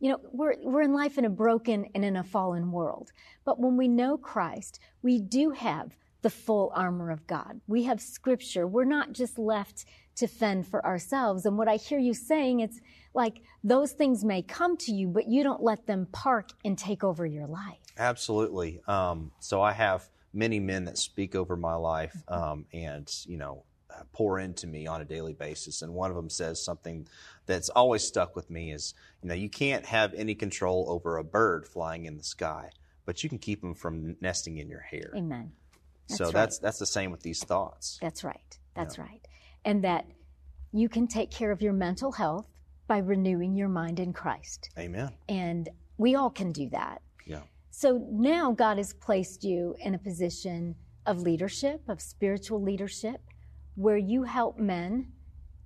you 0.00 0.10
know, 0.10 0.20
we're, 0.32 0.54
we're 0.62 0.80
in 0.80 0.94
life 0.94 1.18
in 1.18 1.26
a 1.26 1.30
broken 1.30 1.84
and 1.94 2.02
in 2.02 2.16
a 2.16 2.24
fallen 2.24 2.72
world. 2.72 3.10
But 3.44 3.60
when 3.60 3.76
we 3.76 3.88
know 3.88 4.16
Christ, 4.16 4.80
we 5.02 5.20
do 5.20 5.50
have 5.50 5.94
the 6.22 6.30
full 6.30 6.72
armor 6.74 7.10
of 7.10 7.26
God. 7.26 7.60
We 7.66 7.82
have 7.84 8.00
scripture. 8.00 8.66
We're 8.66 8.84
not 8.84 9.12
just 9.12 9.38
left 9.38 9.84
to 10.16 10.26
fend 10.26 10.66
for 10.66 10.84
ourselves. 10.86 11.44
And 11.44 11.58
what 11.58 11.68
I 11.68 11.76
hear 11.76 11.98
you 11.98 12.14
saying, 12.14 12.60
it's 12.60 12.80
like 13.14 13.42
those 13.62 13.92
things 13.92 14.24
may 14.24 14.42
come 14.42 14.76
to 14.78 14.92
you, 14.92 15.08
but 15.08 15.28
you 15.28 15.42
don't 15.42 15.62
let 15.62 15.86
them 15.86 16.08
park 16.10 16.50
and 16.64 16.78
take 16.78 17.04
over 17.04 17.26
your 17.26 17.46
life. 17.46 17.87
Absolutely. 17.98 18.80
Um, 18.86 19.32
so 19.40 19.60
I 19.60 19.72
have 19.72 20.08
many 20.32 20.60
men 20.60 20.84
that 20.84 20.98
speak 20.98 21.34
over 21.34 21.56
my 21.56 21.74
life 21.74 22.16
um, 22.28 22.64
and, 22.72 23.12
you 23.26 23.36
know, 23.36 23.64
uh, 23.90 24.02
pour 24.12 24.38
into 24.38 24.66
me 24.66 24.86
on 24.86 25.00
a 25.00 25.04
daily 25.04 25.32
basis. 25.32 25.82
And 25.82 25.92
one 25.94 26.10
of 26.10 26.16
them 26.16 26.30
says 26.30 26.62
something 26.62 27.08
that's 27.46 27.68
always 27.70 28.04
stuck 28.04 28.36
with 28.36 28.50
me 28.50 28.72
is, 28.72 28.94
you 29.22 29.28
know, 29.28 29.34
you 29.34 29.48
can't 29.48 29.84
have 29.86 30.14
any 30.14 30.34
control 30.34 30.86
over 30.88 31.16
a 31.16 31.24
bird 31.24 31.66
flying 31.66 32.04
in 32.04 32.16
the 32.16 32.22
sky, 32.22 32.70
but 33.06 33.22
you 33.22 33.28
can 33.28 33.38
keep 33.38 33.60
them 33.60 33.74
from 33.74 34.16
nesting 34.20 34.58
in 34.58 34.68
your 34.68 34.80
hair. 34.80 35.12
Amen. 35.16 35.52
so 36.06 36.26
right. 36.26 36.34
that's 36.34 36.58
that's 36.58 36.78
the 36.78 36.86
same 36.86 37.10
with 37.10 37.22
these 37.22 37.42
thoughts. 37.42 37.98
That's 38.00 38.22
right. 38.22 38.58
That's 38.74 38.98
right. 38.98 39.26
And 39.64 39.82
that 39.82 40.06
you 40.72 40.88
can 40.88 41.08
take 41.08 41.30
care 41.30 41.50
of 41.50 41.60
your 41.62 41.72
mental 41.72 42.12
health 42.12 42.46
by 42.86 42.98
renewing 42.98 43.56
your 43.56 43.68
mind 43.68 43.98
in 43.98 44.12
Christ. 44.12 44.70
Amen. 44.78 45.10
And 45.28 45.68
we 45.96 46.14
all 46.14 46.30
can 46.30 46.52
do 46.52 46.68
that. 46.70 47.02
Yeah. 47.26 47.40
So 47.80 48.04
now 48.10 48.50
God 48.50 48.78
has 48.78 48.92
placed 48.92 49.44
you 49.44 49.76
in 49.78 49.94
a 49.94 49.98
position 49.98 50.74
of 51.06 51.20
leadership, 51.20 51.80
of 51.86 52.00
spiritual 52.00 52.60
leadership, 52.60 53.20
where 53.76 53.96
you 53.96 54.24
help 54.24 54.58
men, 54.58 55.12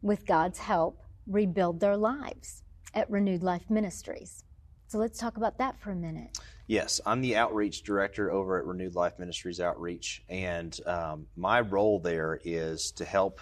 with 0.02 0.26
God's 0.26 0.58
help, 0.58 1.00
rebuild 1.26 1.80
their 1.80 1.96
lives 1.96 2.64
at 2.92 3.10
Renewed 3.10 3.42
Life 3.42 3.70
Ministries. 3.70 4.44
So 4.88 4.98
let's 4.98 5.18
talk 5.18 5.38
about 5.38 5.56
that 5.56 5.80
for 5.80 5.92
a 5.92 5.96
minute. 5.96 6.38
Yes, 6.66 7.00
I'm 7.06 7.22
the 7.22 7.34
outreach 7.34 7.82
director 7.82 8.30
over 8.30 8.58
at 8.58 8.66
Renewed 8.66 8.94
Life 8.94 9.18
Ministries 9.18 9.58
Outreach, 9.58 10.22
and 10.28 10.78
um, 10.84 11.26
my 11.34 11.62
role 11.62 11.98
there 11.98 12.38
is 12.44 12.92
to 12.96 13.06
help 13.06 13.40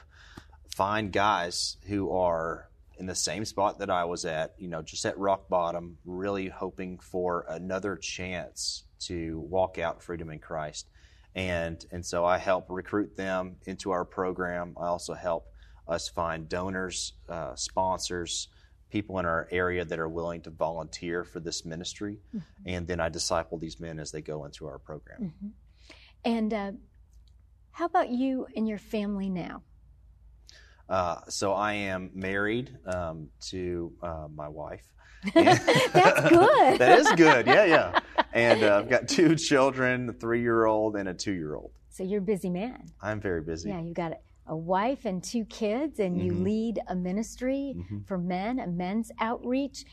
find 0.77 1.11
guys 1.11 1.77
who 1.89 2.13
are 2.13 2.70
in 3.01 3.07
the 3.07 3.15
same 3.15 3.45
spot 3.45 3.79
that 3.79 3.91
I 3.91 4.05
was 4.05 4.25
at, 4.27 4.55
you 4.59 4.69
know, 4.69 4.83
just 4.83 5.07
at 5.07 5.19
rock 5.19 5.49
bottom, 5.49 5.97
really 6.05 6.49
hoping 6.49 6.99
for 6.99 7.47
another 7.49 7.97
chance 7.97 8.85
to 9.01 9.41
walk 9.41 9.79
out 9.79 10.03
freedom 10.03 10.31
in 10.31 10.39
Christ. 10.39 10.87
And, 11.35 11.85
and 11.91 12.05
so 12.05 12.27
I 12.27 12.37
help 12.39 12.67
recruit 12.69 13.17
them 13.17 13.57
into 13.65 13.91
our 13.91 14.05
program. 14.05 14.75
I 14.79 14.87
also 14.87 15.15
help 15.15 15.47
us 15.89 16.09
find 16.09 16.49
donors, 16.49 17.15
uh, 17.29 17.55
sponsors, 17.55 18.49
people 18.91 19.19
in 19.19 19.25
our 19.25 19.49
area 19.51 19.85
that 19.85 19.99
are 19.99 20.09
willing 20.09 20.43
to 20.43 20.51
volunteer 20.51 21.25
for 21.25 21.41
this 21.41 21.65
ministry. 21.65 22.19
And 22.67 22.87
then 22.87 23.01
I 23.01 23.09
disciple 23.09 23.57
these 23.57 23.81
men 23.81 23.99
as 23.99 24.11
they 24.11 24.21
go 24.21 24.45
into 24.45 24.67
our 24.67 24.79
program. 24.79 25.33
And 26.25 26.53
uh, 26.53 26.73
how 27.71 27.87
about 27.87 28.11
you 28.11 28.47
and 28.55 28.69
your 28.69 28.79
family 28.79 29.31
now? 29.31 29.63
Uh, 30.91 31.21
so 31.29 31.53
I 31.53 31.73
am 31.75 32.11
married 32.15 32.77
um, 32.85 33.29
to 33.51 33.93
uh, 34.03 34.27
my 34.35 34.49
wife. 34.49 34.85
That's 35.35 36.29
good. 36.29 36.79
that 36.81 36.99
is 36.99 37.13
good. 37.13 37.47
Yeah, 37.47 37.65
yeah. 37.65 38.01
And 38.33 38.65
uh, 38.65 38.79
I've 38.79 38.89
got 38.91 39.07
two 39.09 39.37
children, 39.37 40.09
a 40.09 40.13
three 40.13 40.41
year 40.43 40.65
old 40.67 40.97
and 40.97 41.09
a 41.09 41.15
two 41.15 41.33
year 41.33 41.55
old. 41.55 41.71
So 41.91 42.03
you're 42.03 42.19
a 42.21 42.23
busy 42.23 42.51
man. 42.51 42.91
I'm 43.01 43.21
very 43.21 43.41
busy. 43.43 43.69
Yeah, 43.69 43.81
you 43.81 43.95
got 43.95 44.15
a 44.47 44.57
wife 44.57 45.05
and 45.05 45.23
two 45.23 45.45
kids, 45.45 46.01
and 46.01 46.21
you 46.21 46.33
Mhm. 46.33 46.45
lead 46.45 46.81
a 46.89 46.97
ministry 46.97 47.75
Mhm. 47.77 48.07
for 48.07 48.19
men, 48.19 48.59
a 48.59 48.67
men's 48.67 49.13
outreach. 49.21 49.85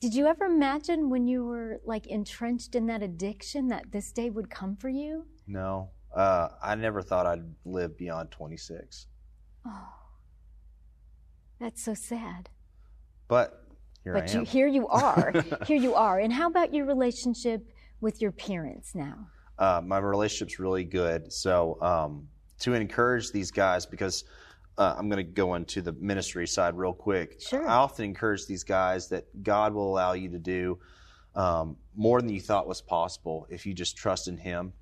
Did 0.00 0.14
you 0.14 0.26
ever 0.26 0.46
imagine 0.46 1.10
when 1.10 1.28
you 1.28 1.44
were 1.44 1.80
like 1.84 2.08
entrenched 2.08 2.74
in 2.74 2.86
that 2.86 3.02
addiction 3.02 3.68
that 3.68 3.92
this 3.92 4.10
day 4.10 4.30
would 4.30 4.50
come 4.50 4.74
for 4.74 4.88
you? 4.88 5.26
No, 5.46 5.90
uh, 6.16 6.48
I 6.60 6.74
never 6.74 7.02
thought 7.02 7.26
I'd 7.26 7.44
live 7.64 7.96
beyond 7.96 8.30
26. 8.32 9.06
Oh, 9.66 9.88
that's 11.60 11.82
so 11.82 11.94
sad. 11.94 12.48
But 13.28 13.64
here 14.04 14.14
but 14.14 14.28
I 14.28 14.32
you, 14.32 14.38
am. 14.40 14.46
here 14.46 14.66
you 14.66 14.88
are. 14.88 15.32
here 15.66 15.78
you 15.78 15.94
are. 15.94 16.18
And 16.18 16.32
how 16.32 16.48
about 16.48 16.74
your 16.74 16.86
relationship 16.86 17.66
with 18.00 18.20
your 18.20 18.32
parents 18.32 18.94
now? 18.94 19.28
uh, 19.58 19.80
my 19.84 19.98
relationship's 19.98 20.58
really 20.58 20.84
good. 20.84 21.32
So 21.32 21.80
um, 21.80 22.28
to 22.60 22.74
encourage 22.74 23.30
these 23.30 23.50
guys, 23.50 23.86
because 23.86 24.24
uh, 24.78 24.94
I'm 24.98 25.08
going 25.08 25.24
to 25.24 25.32
go 25.32 25.54
into 25.54 25.82
the 25.82 25.92
ministry 25.92 26.46
side 26.46 26.76
real 26.76 26.92
quick. 26.92 27.40
Sure. 27.40 27.68
I 27.68 27.74
often 27.74 28.04
encourage 28.04 28.46
these 28.46 28.64
guys 28.64 29.08
that 29.08 29.26
God 29.42 29.72
will 29.72 29.88
allow 29.88 30.14
you 30.14 30.30
to 30.30 30.38
do 30.38 30.78
um, 31.34 31.76
more 31.94 32.20
than 32.20 32.30
you 32.30 32.40
thought 32.40 32.66
was 32.66 32.80
possible 32.80 33.46
if 33.50 33.64
you 33.64 33.72
just 33.72 33.96
trust 33.96 34.28
in 34.28 34.36
Him, 34.36 34.72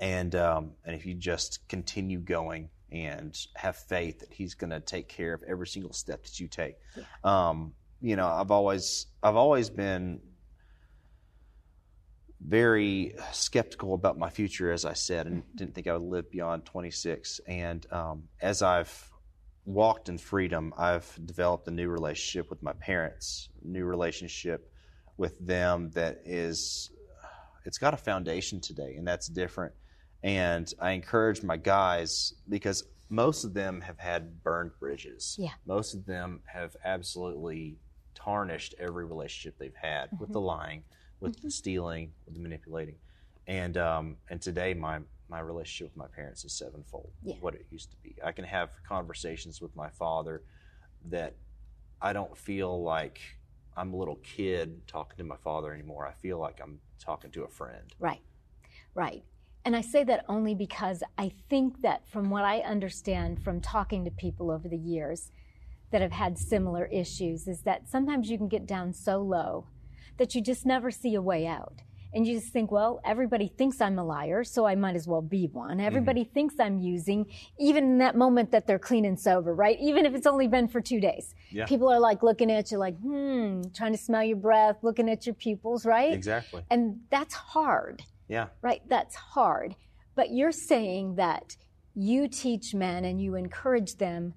and 0.00 0.34
um, 0.34 0.72
and 0.84 0.94
if 0.94 1.06
you 1.06 1.14
just 1.14 1.66
continue 1.68 2.18
going 2.18 2.68
and 2.92 3.36
have 3.56 3.76
faith 3.76 4.20
that 4.20 4.32
He's 4.32 4.54
going 4.54 4.70
to 4.70 4.80
take 4.80 5.08
care 5.08 5.32
of 5.32 5.42
every 5.44 5.66
single 5.66 5.92
step 5.92 6.22
that 6.24 6.38
you 6.38 6.48
take. 6.48 6.76
Um, 7.24 7.72
you 8.00 8.16
know, 8.16 8.26
I've 8.26 8.50
always 8.50 9.06
I've 9.22 9.36
always 9.36 9.70
been 9.70 10.20
very 12.46 13.14
skeptical 13.32 13.94
about 13.94 14.18
my 14.18 14.28
future, 14.28 14.72
as 14.72 14.84
I 14.84 14.94
said, 14.94 15.26
and 15.26 15.42
didn't 15.54 15.74
think 15.74 15.86
I 15.86 15.92
would 15.92 16.02
live 16.02 16.30
beyond 16.30 16.64
26. 16.64 17.40
And 17.46 17.86
um, 17.92 18.24
as 18.40 18.62
I've 18.62 19.10
walked 19.64 20.08
in 20.08 20.18
freedom, 20.18 20.74
I've 20.76 21.18
developed 21.24 21.68
a 21.68 21.70
new 21.70 21.88
relationship 21.88 22.50
with 22.50 22.62
my 22.62 22.72
parents, 22.74 23.48
new 23.62 23.84
relationship 23.84 24.72
with 25.16 25.38
them 25.38 25.90
that 25.90 26.22
is, 26.24 26.90
it's 27.64 27.78
got 27.78 27.94
a 27.94 27.98
foundation 27.98 28.60
today, 28.60 28.96
and 28.96 29.06
that's 29.06 29.28
different. 29.28 29.72
And 30.22 30.72
I 30.80 30.92
encourage 30.92 31.42
my 31.42 31.56
guys 31.56 32.34
because 32.48 32.84
most 33.08 33.44
of 33.44 33.54
them 33.54 33.80
have 33.80 33.98
had 33.98 34.42
burned 34.42 34.70
bridges. 34.78 35.36
Yeah. 35.38 35.50
Most 35.66 35.94
of 35.94 36.06
them 36.06 36.40
have 36.46 36.76
absolutely 36.84 37.76
tarnished 38.14 38.74
every 38.78 39.04
relationship 39.04 39.58
they've 39.58 39.74
had 39.74 40.08
with 40.20 40.32
the 40.32 40.40
lying, 40.40 40.84
with 41.20 41.40
the 41.42 41.50
stealing, 41.50 42.12
with 42.24 42.34
the 42.34 42.40
manipulating. 42.40 42.96
And 43.46 43.76
um, 43.76 44.16
and 44.30 44.40
today 44.40 44.74
my 44.74 45.00
my 45.28 45.40
relationship 45.40 45.92
with 45.92 45.96
my 45.96 46.06
parents 46.14 46.44
is 46.44 46.52
sevenfold 46.52 47.10
Yeah. 47.24 47.36
what 47.40 47.54
it 47.54 47.66
used 47.70 47.90
to 47.90 47.96
be. 48.02 48.14
I 48.22 48.32
can 48.32 48.44
have 48.44 48.70
conversations 48.86 49.60
with 49.60 49.74
my 49.74 49.88
father 49.88 50.42
that 51.06 51.34
I 52.00 52.12
don't 52.12 52.36
feel 52.36 52.82
like 52.82 53.18
I'm 53.76 53.94
a 53.94 53.96
little 53.96 54.16
kid 54.16 54.86
talking 54.86 55.16
to 55.18 55.24
my 55.24 55.36
father 55.36 55.72
anymore. 55.72 56.06
I 56.06 56.12
feel 56.12 56.38
like 56.38 56.60
I'm 56.62 56.78
talking 56.98 57.30
to 57.32 57.44
a 57.44 57.48
friend. 57.48 57.92
Right, 57.98 58.20
right. 58.94 59.24
And 59.64 59.76
I 59.76 59.80
say 59.80 60.02
that 60.04 60.24
only 60.28 60.54
because 60.54 61.02
I 61.16 61.32
think 61.48 61.82
that 61.82 62.08
from 62.08 62.30
what 62.30 62.44
I 62.44 62.58
understand 62.60 63.42
from 63.42 63.60
talking 63.60 64.04
to 64.04 64.10
people 64.10 64.50
over 64.50 64.68
the 64.68 64.76
years 64.76 65.30
that 65.92 66.02
have 66.02 66.12
had 66.12 66.38
similar 66.38 66.86
issues, 66.86 67.46
is 67.46 67.62
that 67.62 67.88
sometimes 67.88 68.28
you 68.30 68.38
can 68.38 68.48
get 68.48 68.66
down 68.66 68.92
so 68.92 69.20
low 69.20 69.66
that 70.18 70.34
you 70.34 70.42
just 70.42 70.66
never 70.66 70.90
see 70.90 71.14
a 71.14 71.22
way 71.22 71.46
out. 71.46 71.82
And 72.14 72.26
you 72.26 72.38
just 72.38 72.52
think, 72.52 72.70
well, 72.70 73.00
everybody 73.06 73.48
thinks 73.48 73.80
I'm 73.80 73.98
a 73.98 74.04
liar, 74.04 74.44
so 74.44 74.66
I 74.66 74.74
might 74.74 74.96
as 74.96 75.08
well 75.08 75.22
be 75.22 75.48
one. 75.50 75.80
Everybody 75.80 76.24
thinks 76.24 76.56
I'm 76.60 76.78
using, 76.78 77.24
even 77.58 77.84
in 77.84 77.98
that 77.98 78.16
moment 78.16 78.50
that 78.50 78.66
they're 78.66 78.78
clean 78.78 79.06
and 79.06 79.18
sober, 79.18 79.54
right? 79.54 79.78
Even 79.80 80.04
if 80.04 80.14
it's 80.14 80.26
only 80.26 80.46
been 80.46 80.68
for 80.68 80.82
two 80.82 81.00
days. 81.00 81.34
Yeah. 81.50 81.64
People 81.64 81.88
are 81.88 81.98
like 81.98 82.22
looking 82.22 82.50
at 82.50 82.70
you 82.70 82.76
like, 82.76 82.98
hmm, 82.98 83.62
trying 83.74 83.92
to 83.92 83.98
smell 83.98 84.22
your 84.22 84.36
breath, 84.36 84.76
looking 84.82 85.08
at 85.08 85.24
your 85.24 85.34
pupils, 85.34 85.86
right? 85.86 86.12
Exactly. 86.12 86.62
And 86.70 87.00
that's 87.10 87.32
hard 87.32 88.02
Yeah. 88.32 88.48
right? 88.62 88.80
That's 88.88 89.14
hard. 89.14 89.76
But 90.14 90.30
you're 90.30 90.52
saying 90.52 91.16
that 91.16 91.56
you 91.94 92.28
teach 92.28 92.74
men 92.74 93.04
and 93.04 93.20
you 93.20 93.34
encourage 93.34 93.96
them, 93.96 94.32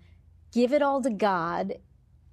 give 0.51 0.73
it 0.73 0.81
all 0.81 1.01
to 1.01 1.10
God, 1.10 1.75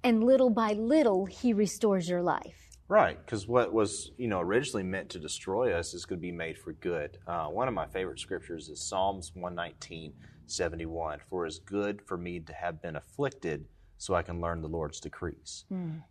and 0.03 0.23
little 0.23 0.49
by 0.49 0.73
little, 0.73 1.25
He 1.25 1.53
restores 1.53 2.09
your 2.09 2.21
life. 2.21 2.63
Right, 2.89 3.17
because 3.25 3.47
what 3.47 3.73
was 3.73 4.11
you 4.17 4.27
know 4.27 4.41
originally 4.41 4.83
meant 4.83 5.09
to 5.11 5.19
destroy 5.19 5.71
us 5.71 5.93
is 5.93 6.05
going 6.05 6.19
to 6.19 6.21
be 6.21 6.33
made 6.33 6.57
for 6.57 6.73
good. 6.73 7.17
Uh, 7.25 7.45
one 7.45 7.69
of 7.69 7.73
my 7.73 7.87
favorite 7.87 8.19
scriptures 8.19 8.67
is 8.67 8.81
Psalms 8.81 9.31
119, 9.33 10.13
71. 10.47 11.19
For 11.29 11.45
it's 11.45 11.59
good 11.59 12.01
for 12.01 12.17
me 12.17 12.41
to 12.41 12.53
have 12.53 12.81
been 12.81 12.97
afflicted, 12.97 13.65
so 13.97 14.13
I 14.13 14.21
can 14.21 14.41
learn 14.41 14.61
the 14.61 14.67
Lord's 14.67 14.99
decrees. 14.99 15.63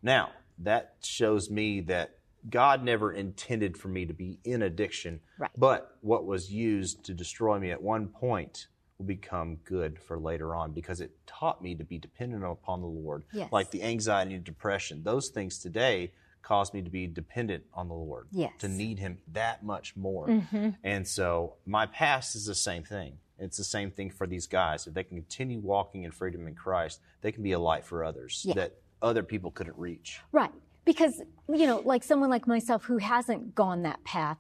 Now 0.02 0.30
that 0.58 0.94
shows 1.02 1.50
me 1.50 1.82
that 1.82 2.16
God 2.50 2.82
never 2.84 3.12
intended 3.12 3.76
for 3.78 3.88
me 3.88 4.06
to 4.06 4.12
be 4.14 4.38
in 4.44 4.62
addiction, 4.62 5.20
Right. 5.38 5.50
but 5.56 5.96
what 6.00 6.26
was 6.26 6.52
used 6.52 7.04
to 7.04 7.14
destroy 7.14 7.58
me 7.58 7.70
at 7.70 7.82
one 7.82 8.08
point 8.08 8.66
will 8.98 9.06
become 9.06 9.56
good 9.64 9.98
for 9.98 10.18
later 10.18 10.54
on 10.54 10.72
because 10.72 11.00
it 11.00 11.12
taught 11.26 11.62
me 11.62 11.74
to 11.76 11.84
be 11.84 11.98
dependent 11.98 12.44
upon 12.44 12.80
the 12.80 12.86
Lord. 12.86 13.24
Yes. 13.32 13.50
Like 13.52 13.70
the 13.70 13.82
anxiety 13.82 14.34
and 14.34 14.44
depression, 14.44 15.02
those 15.02 15.28
things 15.28 15.58
today 15.58 16.12
caused 16.42 16.74
me 16.74 16.82
to 16.82 16.90
be 16.90 17.06
dependent 17.06 17.62
on 17.72 17.86
the 17.88 17.94
Lord, 17.94 18.26
Yes. 18.32 18.52
to 18.58 18.68
need 18.68 18.98
Him 18.98 19.18
that 19.32 19.64
much 19.64 19.94
more. 19.96 20.26
Mm-hmm. 20.26 20.70
And 20.82 21.06
so 21.06 21.54
my 21.64 21.86
past 21.86 22.34
is 22.34 22.46
the 22.46 22.54
same 22.54 22.82
thing. 22.82 23.18
It's 23.38 23.56
the 23.56 23.64
same 23.64 23.90
thing 23.90 24.10
for 24.10 24.26
these 24.26 24.46
guys. 24.46 24.86
If 24.86 24.94
they 24.94 25.04
can 25.04 25.16
continue 25.16 25.58
walking 25.60 26.02
in 26.04 26.10
freedom 26.12 26.46
in 26.48 26.54
Christ, 26.54 27.00
they 27.22 27.30
can 27.32 27.42
be 27.42 27.52
a 27.52 27.58
light 27.60 27.84
for 27.84 28.04
others 28.04 28.42
Yeah. 28.46 28.54
that 28.54 28.74
other 29.00 29.22
people 29.22 29.50
couldn't 29.50 29.76
reach. 29.78 30.20
Right. 30.32 30.52
Because, 30.84 31.22
you 31.48 31.66
know, 31.66 31.80
like 31.84 32.02
someone 32.02 32.30
like 32.30 32.46
myself 32.46 32.84
who 32.84 32.98
hasn't 32.98 33.54
gone 33.54 33.82
that 33.82 34.02
path, 34.04 34.38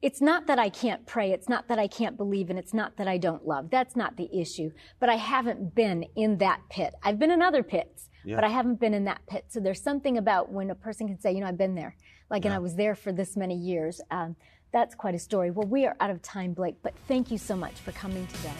it's 0.00 0.20
not 0.20 0.46
that 0.46 0.58
I 0.58 0.68
can't 0.70 1.06
pray, 1.06 1.32
it's 1.32 1.48
not 1.48 1.68
that 1.68 1.78
I 1.78 1.88
can't 1.88 2.16
believe, 2.16 2.50
and 2.50 2.58
it's 2.58 2.72
not 2.72 2.96
that 2.98 3.08
I 3.08 3.18
don't 3.18 3.46
love. 3.46 3.68
That's 3.70 3.96
not 3.96 4.16
the 4.16 4.28
issue. 4.32 4.70
But 5.00 5.08
I 5.08 5.16
haven't 5.16 5.74
been 5.74 6.04
in 6.14 6.38
that 6.38 6.60
pit. 6.70 6.94
I've 7.02 7.18
been 7.18 7.32
in 7.32 7.42
other 7.42 7.62
pits, 7.64 8.08
Yeah. 8.24 8.36
but 8.36 8.44
I 8.44 8.48
haven't 8.48 8.78
been 8.78 8.94
in 8.94 9.04
that 9.04 9.20
pit. 9.26 9.46
So 9.48 9.58
there's 9.60 9.82
something 9.82 10.16
about 10.16 10.52
when 10.52 10.70
a 10.70 10.74
person 10.74 11.08
can 11.08 11.18
say, 11.20 11.32
you 11.32 11.40
know, 11.40 11.46
I've 11.48 11.58
been 11.58 11.74
there, 11.74 11.96
like, 12.30 12.44
and 12.44 12.54
I 12.54 12.58
was 12.58 12.76
there 12.76 12.94
for 12.94 13.12
this 13.12 13.36
many 13.36 13.56
years. 13.56 14.00
Um, 14.10 14.36
that's 14.72 14.94
quite 14.94 15.14
a 15.14 15.18
story. 15.18 15.50
Well, 15.50 15.66
we 15.66 15.84
are 15.86 15.96
out 15.98 16.10
of 16.10 16.22
time, 16.22 16.52
Blake, 16.52 16.76
but 16.82 16.94
thank 17.08 17.30
you 17.30 17.38
so 17.38 17.56
much 17.56 17.72
for 17.74 17.90
coming 17.92 18.26
today. 18.28 18.52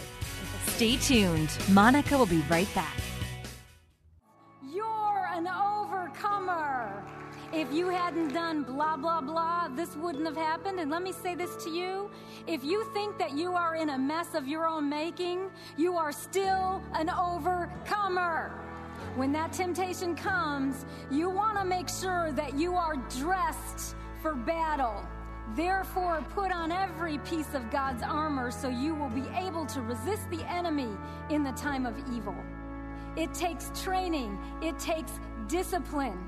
Stay 0.65 0.97
tuned. 0.97 1.49
Monica 1.71 2.17
will 2.17 2.25
be 2.25 2.43
right 2.49 2.67
back. 2.75 2.95
If 7.51 7.73
you 7.73 7.89
hadn't 7.89 8.31
done 8.31 8.61
blah, 8.61 8.95
blah, 8.95 9.21
blah, 9.21 9.69
this 9.69 9.95
wouldn't 9.95 10.25
have 10.25 10.37
happened. 10.37 10.79
And 10.79 10.91
let 10.91 11.01
me 11.01 11.11
say 11.11 11.33
this 11.33 11.55
to 11.63 11.71
you 11.71 12.11
if 12.45 12.63
you 12.63 12.83
think 12.93 13.17
that 13.17 13.31
you 13.35 13.53
are 13.53 13.75
in 13.75 13.89
a 13.89 13.97
mess 13.97 14.35
of 14.35 14.47
your 14.47 14.67
own 14.67 14.87
making, 14.87 15.49
you 15.75 15.97
are 15.97 16.11
still 16.11 16.81
an 16.93 17.09
overcomer. 17.09 18.51
When 19.15 19.31
that 19.31 19.51
temptation 19.51 20.15
comes, 20.15 20.85
you 21.09 21.29
want 21.29 21.57
to 21.57 21.65
make 21.65 21.89
sure 21.89 22.31
that 22.33 22.55
you 22.55 22.75
are 22.75 22.97
dressed 23.17 23.95
for 24.21 24.35
battle. 24.35 25.03
Therefore, 25.55 26.23
put 26.35 26.51
on 26.51 26.71
every 26.71 27.17
piece 27.19 27.55
of 27.55 27.71
God's 27.71 28.03
armor 28.03 28.51
so 28.51 28.69
you 28.69 28.93
will 28.93 29.09
be 29.09 29.25
able 29.35 29.65
to 29.67 29.81
resist 29.81 30.29
the 30.29 30.47
enemy 30.47 30.89
in 31.31 31.43
the 31.43 31.51
time 31.53 31.87
of 31.87 31.95
evil. 32.13 32.35
It 33.15 33.33
takes 33.33 33.71
training, 33.83 34.37
it 34.61 34.77
takes 34.77 35.13
discipline. 35.47 36.19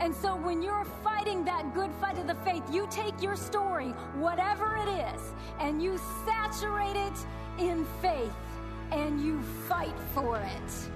And 0.00 0.14
so 0.14 0.36
when 0.36 0.62
you're 0.62 0.84
fighting 1.02 1.44
that 1.44 1.74
good 1.74 1.90
fight 2.00 2.18
of 2.18 2.26
the 2.26 2.34
faith, 2.36 2.62
you 2.72 2.86
take 2.90 3.20
your 3.22 3.36
story, 3.36 3.88
whatever 4.14 4.76
it 4.76 4.88
is, 4.88 5.32
and 5.58 5.82
you 5.82 5.98
saturate 6.24 6.96
it 6.96 7.26
in 7.58 7.84
faith 8.02 8.32
and 8.92 9.20
you 9.20 9.40
fight 9.68 9.98
for 10.14 10.38
it. 10.38 10.90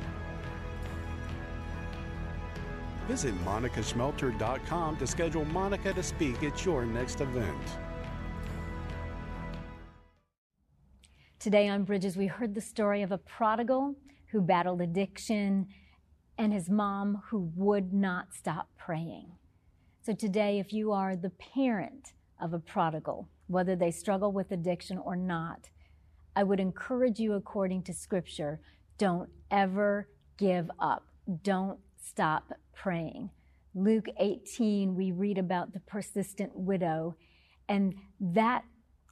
Visit 3.09 3.35
monicaschmelter.com 3.45 4.97
to 4.99 5.07
schedule 5.07 5.45
Monica 5.47 5.93
to 5.93 6.03
speak 6.03 6.43
at 6.45 6.65
your 6.65 6.85
next 6.85 7.21
event. 7.21 7.57
Today 11.41 11.69
on 11.69 11.85
Bridges, 11.85 12.17
we 12.17 12.27
heard 12.27 12.55
the 12.55 12.61
story 12.61 13.03
of 13.03 13.13
a 13.13 13.19
prodigal 13.19 13.95
who 14.31 14.41
battled 14.41 14.81
addiction 14.81 15.67
and 16.41 16.55
his 16.55 16.71
mom 16.71 17.21
who 17.27 17.53
would 17.55 17.93
not 17.93 18.33
stop 18.33 18.71
praying. 18.79 19.27
So 20.01 20.15
today, 20.15 20.59
if 20.59 20.73
you 20.73 20.91
are 20.91 21.15
the 21.15 21.29
parent 21.29 22.15
of 22.41 22.55
a 22.55 22.59
prodigal, 22.59 23.29
whether 23.49 23.77
they 23.77 23.91
struggle 23.91 24.33
with 24.33 24.51
addiction 24.51 24.97
or 24.97 25.17
not, 25.17 25.69
I 26.35 26.45
would 26.45 26.59
encourage 26.59 27.21
you, 27.21 27.35
according 27.35 27.83
to 27.83 27.93
Scripture, 27.93 28.59
don't 28.97 29.29
ever 29.51 30.09
give 30.39 30.71
up. 30.81 31.05
Don't 31.43 31.79
stop 32.03 32.55
praying. 32.75 33.29
Luke 33.75 34.07
18, 34.19 34.95
we 34.95 35.13
read 35.13 35.37
about 35.37 35.75
the 35.75 35.81
persistent 35.81 36.53
widow, 36.55 37.17
and 37.69 37.95
that 38.19 38.65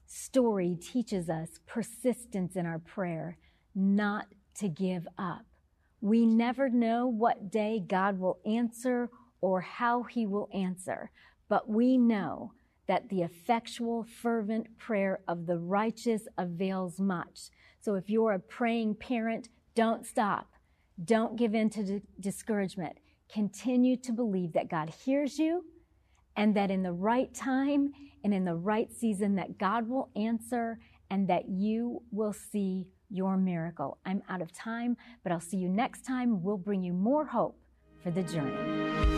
story 0.07 0.79
teaches 0.81 1.29
us 1.29 1.61
persistence 1.67 2.57
in 2.57 2.65
our 2.65 2.79
prayer, 2.79 3.37
not 3.75 4.29
to 4.55 4.69
give 4.69 5.07
up. 5.19 5.45
We 6.01 6.27
never 6.27 6.69
know 6.69 7.07
what 7.07 7.51
day 7.51 7.83
God 7.87 8.19
will 8.19 8.39
answer 8.47 9.11
or 9.41 9.61
how 9.61 10.05
he 10.05 10.27
will 10.27 10.49
answer, 10.53 11.11
but 11.49 11.69
we 11.69 11.97
know 11.97 12.53
that 12.87 13.09
the 13.09 13.23
effectual, 13.23 14.05
fervent 14.05 14.79
prayer 14.79 15.21
of 15.29 15.47
the 15.47 15.59
righteous 15.59 16.23
avails 16.39 16.99
much. 16.99 17.51
So 17.81 17.95
if 17.95 18.09
you're 18.09 18.33
a 18.33 18.41
praying 18.41 18.97
parent, 18.97 19.49
don't 19.75 20.07
stop. 20.07 20.49
Don't 21.05 21.37
give 21.37 21.55
in 21.55 21.71
to 21.71 21.85
di- 21.85 22.03
discouragement. 22.19 22.97
Continue 23.33 23.97
to 23.99 24.13
believe 24.13 24.53
that 24.55 24.71
God 24.71 24.91
hears 24.91 25.39
you 25.39 25.65
and 26.37 26.57
that 26.57 26.71
in 26.71 26.83
the 26.83 26.93
right 26.93 27.33
time 27.35 27.93
and 28.25 28.33
in 28.33 28.45
the 28.45 28.55
right 28.55 28.91
season 28.93 29.37
that 29.37 29.59
God 29.59 29.89
will 29.89 30.11
answer 30.17 30.79
and 31.11 31.29
that 31.29 31.49
you 31.49 32.03
will 32.11 32.33
see 32.33 32.87
your 33.11 33.37
miracle. 33.37 33.99
I'm 34.05 34.23
out 34.29 34.43
of 34.43 34.53
time, 34.53 34.97
but 35.23 35.33
I'll 35.33 35.41
see 35.41 35.57
you 35.57 35.69
next 35.69 36.05
time. 36.05 36.43
We'll 36.43 36.59
bring 36.59 36.83
you 36.83 36.93
more 36.93 37.27
hope 37.27 37.59
for 38.03 38.11
the 38.11 38.23
journey. 38.23 39.18